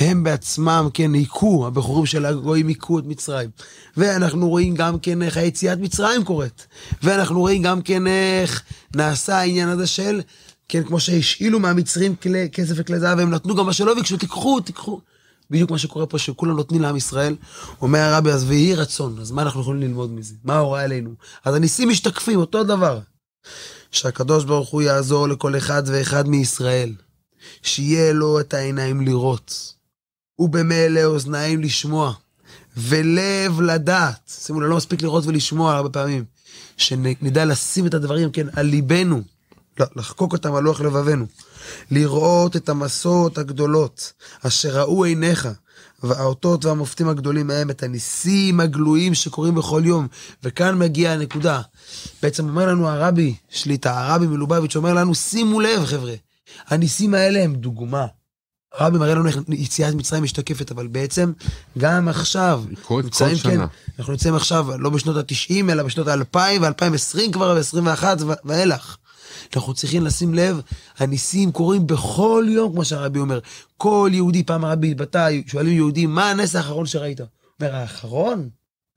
שהם 0.00 0.24
בעצמם, 0.24 0.88
כן, 0.94 1.14
היכו, 1.14 1.66
הבחורים 1.66 2.06
של 2.06 2.26
הגויים 2.26 2.66
היכו 2.66 2.98
את 2.98 3.04
מצרים. 3.06 3.50
ואנחנו 3.96 4.48
רואים 4.48 4.74
גם 4.74 4.98
כן 4.98 5.22
איך 5.22 5.36
היציאת 5.36 5.78
מצרים 5.78 6.24
קורית. 6.24 6.66
ואנחנו 7.02 7.40
רואים 7.40 7.62
גם 7.62 7.82
כן 7.82 8.06
איך 8.06 8.62
נעשה 8.96 9.38
העניין 9.38 9.68
הזה 9.68 9.86
של, 9.86 10.20
כן, 10.68 10.82
כמו 10.84 11.00
שהשאילו 11.00 11.60
מהמצרים 11.60 12.16
כלי, 12.16 12.48
כסף 12.52 12.74
וכלי 12.76 13.00
זהב, 13.00 13.18
והם 13.18 13.30
נתנו 13.30 13.54
גם 13.54 13.66
מה 13.66 13.72
שלא 13.72 13.94
ביקשו, 13.94 14.16
תיקחו, 14.16 14.60
תיקחו. 14.60 15.00
בדיוק 15.50 15.70
מה 15.70 15.78
שקורה 15.78 16.06
פה, 16.06 16.18
שכולם 16.18 16.56
נותנים 16.56 16.82
לעם 16.82 16.96
ישראל. 16.96 17.36
אומר 17.82 17.98
הרבי, 17.98 18.30
אז 18.30 18.44
ויהי 18.44 18.74
רצון, 18.74 19.18
אז 19.20 19.30
מה 19.30 19.42
אנחנו 19.42 19.60
יכולים 19.60 19.80
ללמוד 19.80 20.10
מזה? 20.12 20.34
מה 20.44 20.54
ההוראה 20.54 20.84
עלינו? 20.84 21.10
אז 21.44 21.54
הניסים 21.54 21.88
משתקפים, 21.88 22.38
אותו 22.38 22.64
דבר. 22.64 23.00
שהקדוש 23.90 24.44
ברוך 24.44 24.68
הוא 24.68 24.82
יעזור 24.82 25.28
לכל 25.28 25.56
אחד 25.56 25.82
ואחד 25.86 26.28
מישראל, 26.28 26.92
שיהיה 27.62 28.12
לו 28.12 28.40
את 28.40 28.54
העיניים 28.54 29.00
לראות, 29.00 29.79
ובמילא 30.40 31.04
אוזניים 31.04 31.60
לשמוע, 31.60 32.12
ולב 32.76 33.60
לדעת. 33.60 34.32
שימו 34.44 34.60
לב, 34.60 34.70
לא 34.70 34.76
מספיק 34.76 35.02
לראות 35.02 35.26
ולשמוע 35.26 35.74
הרבה 35.74 35.88
פעמים. 35.88 36.24
שנדע 36.76 37.44
לשים 37.44 37.86
את 37.86 37.94
הדברים, 37.94 38.30
כן, 38.30 38.46
על 38.52 38.66
ליבנו, 38.66 39.22
לחקוק 39.96 40.32
אותם 40.32 40.54
על 40.54 40.62
לוח 40.62 40.80
לבבינו. 40.80 41.26
לראות 41.90 42.56
את 42.56 42.68
המסעות 42.68 43.38
הגדולות, 43.38 44.12
אשר 44.42 44.80
ראו 44.80 45.04
עיניך, 45.04 45.48
והאותות 46.02 46.64
והמופתים 46.64 47.08
הגדולים 47.08 47.46
מהם, 47.46 47.70
את 47.70 47.82
הניסים 47.82 48.60
הגלויים 48.60 49.14
שקורים 49.14 49.54
בכל 49.54 49.82
יום. 49.84 50.06
וכאן 50.42 50.78
מגיעה 50.78 51.14
הנקודה. 51.14 51.60
בעצם 52.22 52.48
אומר 52.48 52.66
לנו 52.66 52.88
הרבי 52.88 53.34
שליטה, 53.48 54.00
הרבי 54.00 54.26
מלובביץ' 54.26 54.76
אומר 54.76 54.94
לנו, 54.94 55.14
שימו 55.14 55.60
לב 55.60 55.84
חבר'ה, 55.84 56.14
הניסים 56.68 57.14
האלה 57.14 57.42
הם 57.42 57.54
דוגמה. 57.54 58.06
הרבי 58.74 58.98
מראה 58.98 59.14
לנו 59.14 59.26
איך 59.26 59.38
יציאת 59.48 59.94
מצרים 59.94 60.22
משתקפת, 60.22 60.70
אבל 60.70 60.86
בעצם 60.86 61.32
גם 61.78 62.08
עכשיו, 62.08 62.64
נמצאים, 62.90 63.36
כן, 63.38 63.60
אנחנו 63.98 64.12
נמצאים 64.12 64.34
עכשיו 64.34 64.66
לא 64.78 64.90
בשנות 64.90 65.16
ה-90, 65.16 65.70
אלא 65.70 65.82
בשנות 65.82 66.08
ה-2000 66.08 66.36
ו-2020 66.60 67.32
כבר, 67.32 67.58
ו-21 67.74 68.04
ואילך. 68.44 68.96
אנחנו 69.56 69.74
צריכים 69.74 70.06
לשים 70.06 70.34
לב, 70.34 70.60
הניסים 70.98 71.52
קורים 71.52 71.86
בכל 71.86 72.46
יום, 72.48 72.72
כמו 72.72 72.84
שהרבי 72.84 73.18
אומר. 73.18 73.38
כל 73.76 74.10
יהודי, 74.12 74.42
פעם 74.42 74.64
הרבי 74.64 74.90
התבטא, 74.90 75.30
שואלים 75.46 75.72
יהודים, 75.72 76.14
מה 76.14 76.30
הנס 76.30 76.56
האחרון 76.56 76.86
שראית? 76.86 77.20
אומר, 77.60 77.74
האחרון? 77.74 78.48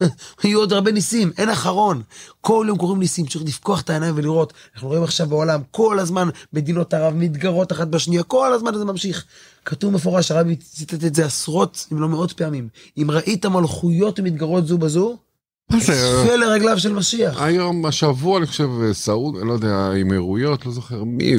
יהיו 0.43 0.60
עוד 0.60 0.73
הרבה 0.73 0.91
ניסים, 0.91 1.32
אין 1.38 1.49
אחרון. 1.49 2.01
כל 2.41 2.65
יום 2.67 2.77
קורים 2.77 2.99
ניסים, 2.99 3.25
צריך 3.25 3.45
לפקוח 3.45 3.82
את 3.82 3.89
העיניים 3.89 4.13
ולראות. 4.17 4.53
אנחנו 4.75 4.88
רואים 4.88 5.03
עכשיו 5.03 5.27
בעולם, 5.27 5.62
כל 5.71 5.99
הזמן 5.99 6.29
מדינות 6.53 6.93
ערב 6.93 7.13
מתגרות 7.13 7.71
אחת 7.71 7.88
בשנייה, 7.88 8.23
כל 8.23 8.53
הזמן 8.53 8.77
זה 8.77 8.86
ממשיך. 8.86 9.25
כתוב 9.65 9.93
מפורש, 9.93 10.32
הרבי 10.32 10.56
ציטט 10.56 11.03
את 11.03 11.15
זה 11.15 11.25
עשרות, 11.25 11.88
אם 11.93 12.01
לא 12.01 12.10
מאות 12.10 12.32
פעמים. 12.32 12.67
אם 12.97 13.12
ראית 13.12 13.45
מלכויות 13.45 14.19
מתגרות 14.19 14.67
זו 14.67 14.77
בזו, 14.77 15.17
נופל 15.71 16.36
לרגליו 16.36 16.79
של 16.79 16.93
משיח. 16.93 17.41
היום, 17.41 17.86
השבוע, 17.86 18.38
אני 18.38 18.45
חושב, 18.45 18.69
סעוד, 18.91 19.36
לא 19.45 19.53
יודע, 19.53 19.75
האמירויות, 19.75 20.65
לא 20.65 20.71
זוכר 20.71 21.03
מי, 21.03 21.36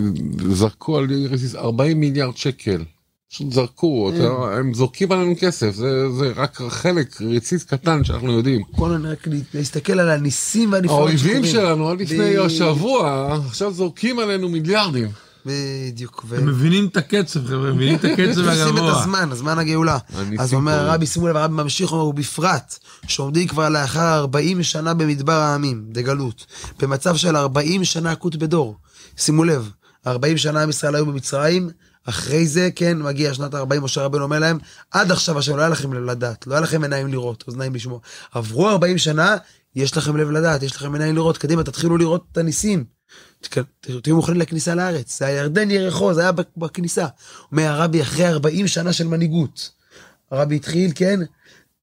זרקו 0.53 0.99
על 0.99 1.11
איריסיס 1.11 1.55
40 1.55 2.01
מיליארד 2.01 2.37
שקל. 2.37 2.83
פשוט 3.31 3.53
זרקו. 3.53 4.11
הם 4.53 4.75
זורקים 4.75 5.13
עלינו 5.13 5.35
כסף, 5.41 5.75
זה, 5.75 6.11
זה 6.11 6.33
רק 6.37 6.61
חלק, 6.69 7.23
רציס 7.23 7.65
קטן 7.65 8.05
שאנחנו 8.05 8.33
יודעים. 8.33 8.63
כל 8.77 8.91
הזמן 8.95 9.07
רק 9.07 9.29
להסתכל 9.55 10.01
על 10.01 10.11
הניסים 10.11 10.73
והנפלאות 10.73 11.11
שקורים. 11.11 11.37
האויבים 11.37 11.53
שלנו 11.53 11.89
עד 11.89 12.01
לפני 12.01 12.37
השבוע, 12.37 13.35
עכשיו 13.47 13.73
זורקים 13.73 14.19
עלינו 14.19 14.49
מיליארדים. 14.49 15.09
בדיוק. 15.47 16.25
הם 16.37 16.47
מבינים 16.47 16.87
את 16.87 16.97
הקצב, 16.97 17.47
חבר'ה, 17.47 17.73
מבינים 17.73 17.95
את 17.95 18.05
הקצב 18.05 18.49
הגבוה. 18.49 18.65
עושים 18.65 18.77
את 18.77 18.83
הזמן, 18.97 19.29
הזמן 19.33 19.59
הגאולה. 19.59 19.99
אז 20.39 20.55
אומר 20.55 20.73
הרבי, 20.73 21.07
שימו 21.07 21.29
לב, 21.29 21.37
הרבי 21.37 21.55
ממשיך, 21.55 21.93
אומר, 21.93 22.05
ובפרט, 22.05 22.79
שעומדים 23.09 23.49
כבר 23.49 23.69
לאחר 23.69 24.19
40 24.19 24.63
שנה 24.63 24.95
במדבר 24.95 25.33
העמים, 25.33 25.85
דגלות, 25.89 26.47
במצב 26.79 27.17
של 27.17 27.37
40 27.37 27.85
שנה 27.85 28.15
כות 28.15 28.37
בדור. 28.37 28.77
שימו 29.17 29.45
לב, 29.45 29.71
40 30.07 30.39
שנה 30.39 30.63
עם 30.63 30.71
ישראל 30.71 30.95
היו 30.95 31.07
במצרים, 31.07 31.71
אחרי 32.05 32.47
זה, 32.47 32.69
כן, 32.75 32.99
מגיע 32.99 33.35
שנת 33.35 33.55
ה-40, 33.55 33.81
משה 33.81 34.03
רבנו 34.03 34.25
אומר 34.25 34.39
להם, 34.39 34.59
עד 34.91 35.13
עכשיו 35.13 35.39
השם, 35.39 35.57
לא 35.57 35.61
היה 35.61 35.69
לכם 35.69 35.93
לב 35.93 36.05
לדעת, 36.05 36.47
לא 36.47 36.55
היה 36.55 36.61
לכם 36.61 36.83
עיניים 36.83 37.09
לראות, 37.09 37.45
אוזניים 37.47 37.75
לשמוע. 37.75 37.99
עברו 38.33 38.69
40 38.69 38.99
שנה, 38.99 39.37
יש 39.77 39.97
לכם 39.97 40.17
לב 40.17 40.31
לדעת, 40.31 40.63
יש 40.63 40.77
לכם 40.77 40.93
עיניים 40.93 41.15
לראות, 41.15 41.39
קדימה, 41.39 41.63
תתחילו 41.63 41.97
לראות 41.97 42.25
את 42.33 42.39
הניסים. 42.39 42.85
תהיו 44.03 44.17
מוכנים 44.17 44.41
לכניסה 44.41 44.75
לארץ, 44.75 45.19
זה 45.19 45.27
הירדן 45.27 45.71
ירחו, 45.71 46.15
זה 46.15 46.21
היה 46.21 46.33
בכניסה. 46.57 47.07
אומר 47.53 47.63
הרבי, 47.63 48.03
אחרי 48.03 48.29
40 48.29 48.69
שנה 48.69 48.93
של 48.93 49.07
מנהיגות. 49.07 49.71
הרבי 50.31 50.57
התחיל, 50.57 50.93
כן? 50.95 51.21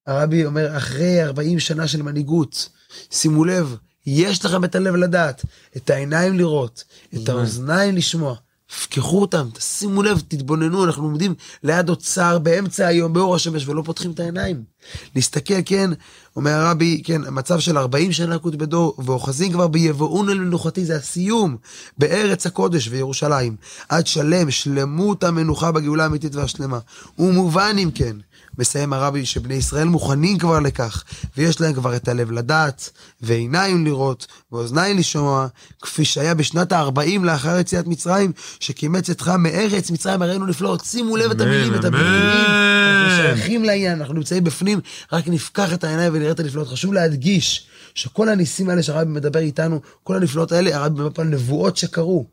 הרבי 0.07 0.45
אומר, 0.45 0.77
אחרי 0.77 1.23
40 1.23 1.60
שנה 1.60 1.88
של 1.88 2.01
מנהיגות, 2.01 2.69
שימו 3.12 3.45
לב, 3.45 3.75
יש 4.05 4.45
לכם 4.45 4.63
את 4.63 4.75
הלב 4.75 4.95
לדעת, 4.95 5.45
את 5.77 5.89
העיניים 5.89 6.38
לראות, 6.38 6.84
את 7.15 7.29
האוזניים 7.29 7.95
לשמוע. 7.95 8.36
פקחו 8.71 9.21
אותם, 9.21 9.49
תשימו 9.53 10.03
לב, 10.03 10.21
תתבוננו, 10.27 10.86
אנחנו 10.86 11.03
עומדים 11.03 11.36
ליד 11.63 11.89
אוצר 11.89 12.39
באמצע 12.39 12.88
היום 12.88 13.13
באור 13.13 13.36
השמש 13.36 13.67
ולא 13.67 13.81
פותחים 13.86 14.12
את 14.12 14.19
העיניים. 14.19 14.70
להסתכל, 15.15 15.62
כן, 15.65 15.89
אומר 16.36 16.52
הרבי, 16.52 17.02
כן, 17.06 17.22
מצב 17.32 17.60
של 17.60 17.78
40 17.78 18.12
שנה 18.12 18.38
קוד 18.38 18.58
בדור, 18.58 18.96
ואוחזים 19.06 19.52
כבר 19.52 19.67
ביבואון 19.67 20.30
אל 20.30 20.39
מנוחתי, 20.39 20.86
זה 20.86 20.96
הסיום, 20.96 21.58
בארץ 21.98 22.46
הקודש 22.46 22.88
וירושלים, 22.88 23.56
עד 23.89 24.08
שלם, 24.08 24.52
שלמות 24.52 25.24
המנוחה 25.24 25.72
בגאולה 25.72 26.04
האמיתית 26.04 26.36
והשלמה. 26.36 26.80
ומובן 27.20 27.76
אם 27.80 27.89
כן, 27.96 28.15
מסיים 28.58 28.94
הרבי 28.94 29.26
שבני 29.26 29.54
ישראל 29.54 29.88
מוכנים 29.88 30.38
כבר 30.38 30.60
לכך, 30.60 31.04
ויש 31.38 31.62
להם 31.62 31.74
כבר 31.74 31.96
את 31.96 32.08
הלב 32.08 32.32
לדעת, 32.32 32.89
ועיניים 33.22 33.86
לראות, 33.86 34.28
ואוזניים 34.52 34.98
לשמוע, 34.98 35.48
כפי 35.82 36.06
שהיה 36.06 36.34
בשנת 36.34 36.72
ה-40 36.72 37.24
לאחר 37.24 37.60
יציאת 37.60 37.88
מצרים, 37.88 38.32
שקימץ 38.60 39.10
אתך 39.10 39.28
מארץ 39.39 39.91
מצרים 39.91 40.22
הראינו 40.22 40.46
נפלאות. 40.46 40.86
שימו 40.86 41.17
לב 41.17 41.32
את 41.32 41.41
המילים, 41.41 41.76
את 41.76 41.86
המילים, 41.86 42.08
אנחנו 42.08 43.15
שייכים 43.15 43.63
לעניין, 43.63 44.00
אנחנו 44.00 44.13
נמצאים 44.13 44.44
בפנים, 44.44 44.70
רק 45.12 45.27
נפקח 45.27 45.73
את 45.73 45.84
העיניים 45.84 46.13
ונראה 46.15 46.31
את 46.31 46.39
הנפלאות. 46.39 46.67
חשוב 46.67 46.93
להדגיש 46.93 47.67
שכל 47.95 48.29
הניסים 48.29 48.69
האלה 48.69 48.84
שהרבי 48.84 49.12
מדבר 49.12 49.39
איתנו, 49.39 49.81
כל 50.03 50.15
הנפלאות 50.15 50.51
האלה, 50.51 50.77
הרבי 50.77 51.01
מדבר 51.01 51.21
על 51.21 51.27
נבואות 51.27 51.77
שקרו. 51.77 52.25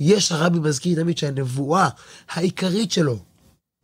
יש 0.00 0.32
הרבי 0.32 0.58
מזכיר 0.58 1.02
תמיד 1.02 1.18
שהנבואה 1.18 1.88
העיקרית 2.30 2.92
שלו, 2.92 3.18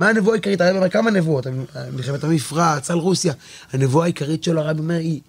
מה 0.01 0.09
הנבואה 0.09 0.35
העיקרית? 0.35 0.61
הרבי 0.61 0.77
אומר 0.77 0.89
כמה 0.89 1.11
נבואות, 1.11 1.47
מלחמת 1.93 2.25
המפרץ, 2.25 2.91
על 2.91 2.99
רוסיה. 2.99 3.33
הנבואה 3.73 4.05
העיקרית 4.05 4.45
שלו, 4.45 4.61
הרבי 4.61 4.81
אומר, 4.81 4.95
היא, 4.95 5.21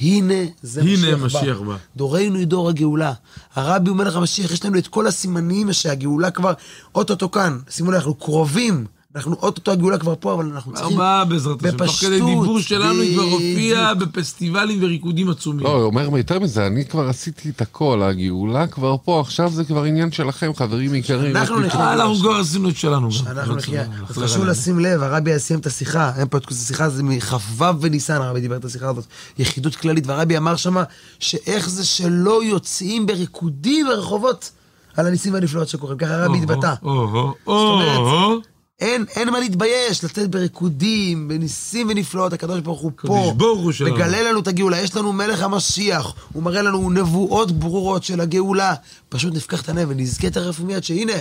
הנה 0.00 0.34
זה 0.62 0.80
הנה 0.80 1.16
משיח, 1.16 1.22
משיח 1.22 1.60
בא. 1.60 1.76
דורנו 1.96 2.38
היא 2.38 2.46
דור 2.46 2.68
הגאולה. 2.68 3.12
הרבי 3.54 3.90
אומר 3.90 4.04
לך, 4.04 4.16
משיח, 4.16 4.52
יש 4.52 4.64
לנו 4.64 4.78
את 4.78 4.86
כל 4.86 5.06
הסימנים 5.06 5.72
שהגאולה 5.72 6.30
כבר 6.30 6.52
אוטוטו 6.94 7.30
כאן. 7.30 7.58
שימו 7.70 7.90
לב, 7.90 7.96
אנחנו 7.96 8.14
קרובים 8.14 8.86
אנחנו 9.16 9.36
אוטוטו 9.42 9.70
הגאולה 9.70 9.98
כבר 9.98 10.14
פה, 10.20 10.34
אבל 10.34 10.50
אנחנו 10.54 10.72
צריכים... 10.72 10.92
ארבעה 10.92 11.24
בעזרת 11.24 11.64
השם. 11.64 11.76
תוך 11.76 11.86
כדי 11.86 11.86
בפשטות, 11.86 12.26
דיבור 12.26 12.60
שלנו 12.60 13.00
היא 13.00 13.14
כבר. 13.14 13.22
הופיעה 13.22 13.94
בפסטיבלים 13.94 14.78
וריקודים 14.82 15.30
עצומים. 15.30 15.66
לא, 15.66 15.72
הוא 15.72 15.82
אומר 15.82 16.16
יותר 16.16 16.38
מזה, 16.38 16.66
אני 16.66 16.84
כבר 16.84 17.08
עשיתי 17.08 17.50
את 17.50 17.60
הכל, 17.60 18.02
הגאולה 18.02 18.66
כבר 18.66 18.96
פה, 19.04 19.20
עכשיו 19.20 19.50
זה 19.50 19.64
כבר 19.64 19.84
עניין 19.84 20.12
שלכם, 20.12 20.52
חברים 20.54 20.94
יקרים. 20.94 21.36
אנחנו 21.36 21.60
נחיה. 21.60 21.92
אנחנו 21.92 22.14
כבר 22.14 22.36
עשינו 22.36 22.68
את 22.68 22.76
שלנו. 22.76 23.08
אנחנו 23.26 23.54
נחיה. 23.54 23.84
אז 24.08 24.18
חשוב. 24.18 24.44
לשים 24.44 24.78
לב, 24.80 25.02
הרבי 25.02 25.38
סיים 25.38 25.60
את 25.60 25.66
השיחה, 25.66 26.12
אין 26.16 26.28
פה 26.28 26.38
את 26.38 26.50
השיחה, 26.50 26.88
זה 26.88 27.02
מכ"ו 27.02 27.64
בניסן, 27.80 28.22
הרבי 28.22 28.40
דיבר 28.40 28.56
את 28.56 28.64
השיחה 28.64 28.88
הזאת, 28.88 29.04
יחידות 29.38 29.76
כללית, 29.76 30.06
והרבי 30.06 30.36
אמר 30.36 30.56
שמה, 30.56 30.82
שאיך 31.18 31.68
זה 31.68 31.84
שלא 31.84 32.44
יוצאים 32.44 33.06
בריקודים 33.06 33.86
ברחובות 33.86 34.50
על 34.96 35.06
הניסים 35.06 35.34
והנפלאות 35.34 35.68
שקורים, 35.68 35.98
ככה 35.98 36.14
הרבי 36.14 36.38
התבטא. 36.38 36.74
זאת 36.82 37.46
אומרת. 37.46 38.55
אין, 38.80 39.04
אין 39.16 39.30
מה 39.30 39.40
להתבייש, 39.40 40.04
לצאת 40.04 40.30
בריקודים, 40.30 41.28
בניסים 41.28 41.86
ונפלאות, 41.90 42.32
הקדוש 42.32 42.60
ברוך 42.60 42.80
הוא 42.80 42.90
פה. 42.96 43.18
הקדוש 43.18 43.34
ברוך 43.36 43.60
הוא 43.60 43.72
שלנו. 43.72 43.94
מגלה 43.94 44.22
לנו 44.22 44.40
את 44.40 44.48
הגאולה, 44.48 44.80
יש 44.80 44.96
לנו 44.96 45.12
מלך 45.12 45.42
המשיח, 45.42 46.14
הוא 46.32 46.42
מראה 46.42 46.62
לנו 46.62 46.90
נבואות 46.90 47.52
ברורות 47.52 48.04
של 48.04 48.20
הגאולה. 48.20 48.74
פשוט 49.08 49.34
נפקח 49.34 49.62
את 49.62 49.68
העיניים 49.68 49.88
ונזכה 49.90 50.30
תכף 50.30 50.60
מיד 50.60 50.84
שהנה, 50.84 51.12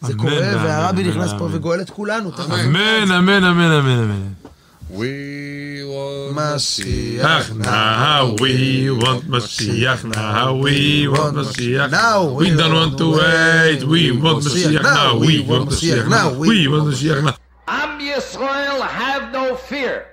זה 0.00 0.12
אמן, 0.12 0.22
קורה, 0.22 0.52
אמן, 0.52 0.64
והרבי 0.64 1.02
אמן, 1.02 1.10
נכנס 1.10 1.30
פה. 1.38 1.48
וגואל 1.52 1.80
את 1.80 1.90
כולנו. 1.90 2.30
אמן, 2.38 3.12
אמן, 3.12 3.44
אמן, 3.44 3.72
אמן, 3.72 3.98
אמן. 3.98 4.49
We 4.90 5.84
want 5.84 6.34
Messiah 6.34 7.54
now. 7.54 8.34
We 8.40 8.90
want 8.90 9.28
Messiah 9.28 9.96
now. 10.04 10.56
We 10.56 11.06
want 11.06 11.36
Messiah 11.36 11.86
now. 11.86 12.32
We 12.32 12.50
don't 12.56 12.74
want 12.74 12.98
to 12.98 13.12
wait. 13.12 13.84
We 13.84 14.10
want 14.10 14.42
Messiah 14.42 14.82
now. 14.82 15.16
We 15.16 15.40
want 15.46 15.66
Messiah 15.66 16.08
now. 16.08 16.34
We 16.34 16.66
want 16.66 16.86
Messiah 16.86 17.22
now. 17.22 17.36
Am 17.68 18.00
Yisrael, 18.00 18.84
have 18.84 19.30
no 19.30 19.54
fear. 19.54 20.08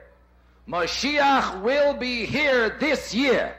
Mashiach 0.69 1.59
will 1.63 1.95
be 1.95 2.27
here 2.27 2.77
this 2.79 3.15
year. 3.15 3.55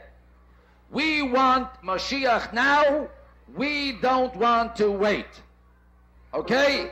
We 0.89 1.21
want 1.21 1.67
Mashiach 1.83 2.53
now. 2.53 3.09
We 3.57 3.91
don't 3.93 4.33
want 4.37 4.77
to 4.77 4.89
wait. 4.89 5.27
Okay? 6.33 6.91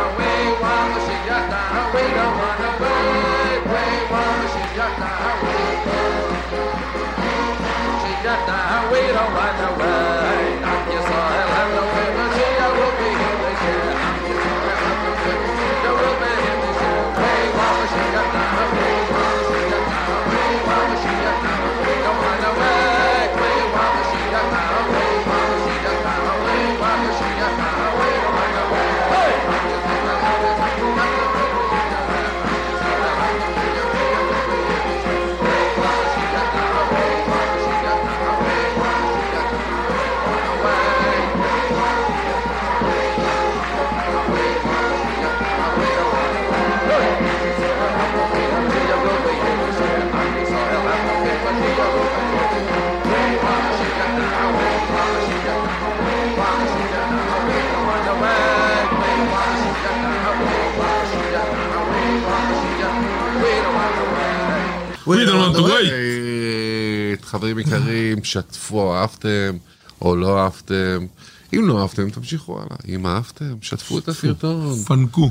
We 65.11 65.25
don't 65.25 65.41
want 65.41 65.55
to 65.57 65.63
wait. 65.63 67.25
חברים 67.25 67.59
יקרים, 67.59 68.23
שתפו, 68.23 68.95
אהבתם 68.95 69.57
או 70.01 70.15
לא 70.15 70.39
אהבתם. 70.39 71.05
אם 71.53 71.67
לא 71.67 71.81
אהבתם, 71.81 72.09
תמשיכו 72.09 72.57
הלאה. 72.59 72.77
אם 72.87 73.07
אהבתם, 73.07 73.55
שתפו 73.61 73.97
את 73.97 74.07
הסרטון. 74.07 74.83
פנקו, 74.87 75.29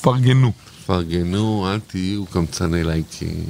פרגנו. 0.00 0.52
פרגנו, 0.86 1.70
אל 1.70 1.80
תהיו 1.80 2.26
קמצני 2.26 2.84
לייקים. 2.84 3.44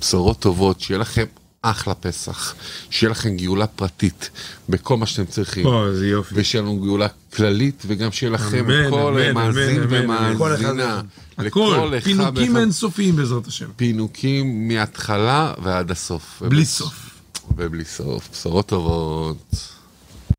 בשורות 0.00 0.38
טובות, 0.38 0.80
שיהיה 0.80 0.98
לכם 0.98 1.24
אחלה 1.70 1.94
פסח. 1.94 2.54
שיהיה 2.90 3.10
לכם 3.10 3.36
גאולה 3.36 3.66
פרטית 3.66 4.30
בכל 4.68 4.96
מה 4.96 5.06
שאתם 5.06 5.24
צריכים. 5.24 5.66
או, 5.66 5.86
איזה 5.86 6.06
יופי. 6.08 6.34
ושיהיה 6.36 6.62
לנו 6.62 6.80
גאולה 6.80 7.06
כללית, 7.36 7.82
וגם 7.86 8.12
שיהיה 8.12 8.30
לכם 8.30 8.70
אמן, 8.70 8.90
כל 8.90 9.18
אמן, 9.20 9.34
מאזין 9.34 9.82
אמן, 9.82 10.34
ומאזינה. 10.36 11.00
הכל, 11.38 11.98
פינוקים 12.02 12.20
ואחד. 12.20 12.38
אינסופיים 12.58 13.16
בעזרת 13.16 13.46
השם. 13.46 13.66
פינוקים 13.76 14.68
מההתחלה 14.68 15.54
ועד 15.62 15.90
הסוף. 15.90 16.42
בלי 16.48 16.64
סוף. 16.64 17.10
ובלי 17.56 17.84
סוף. 17.84 18.28
בשורות 18.32 18.66
טובות. 18.66 19.73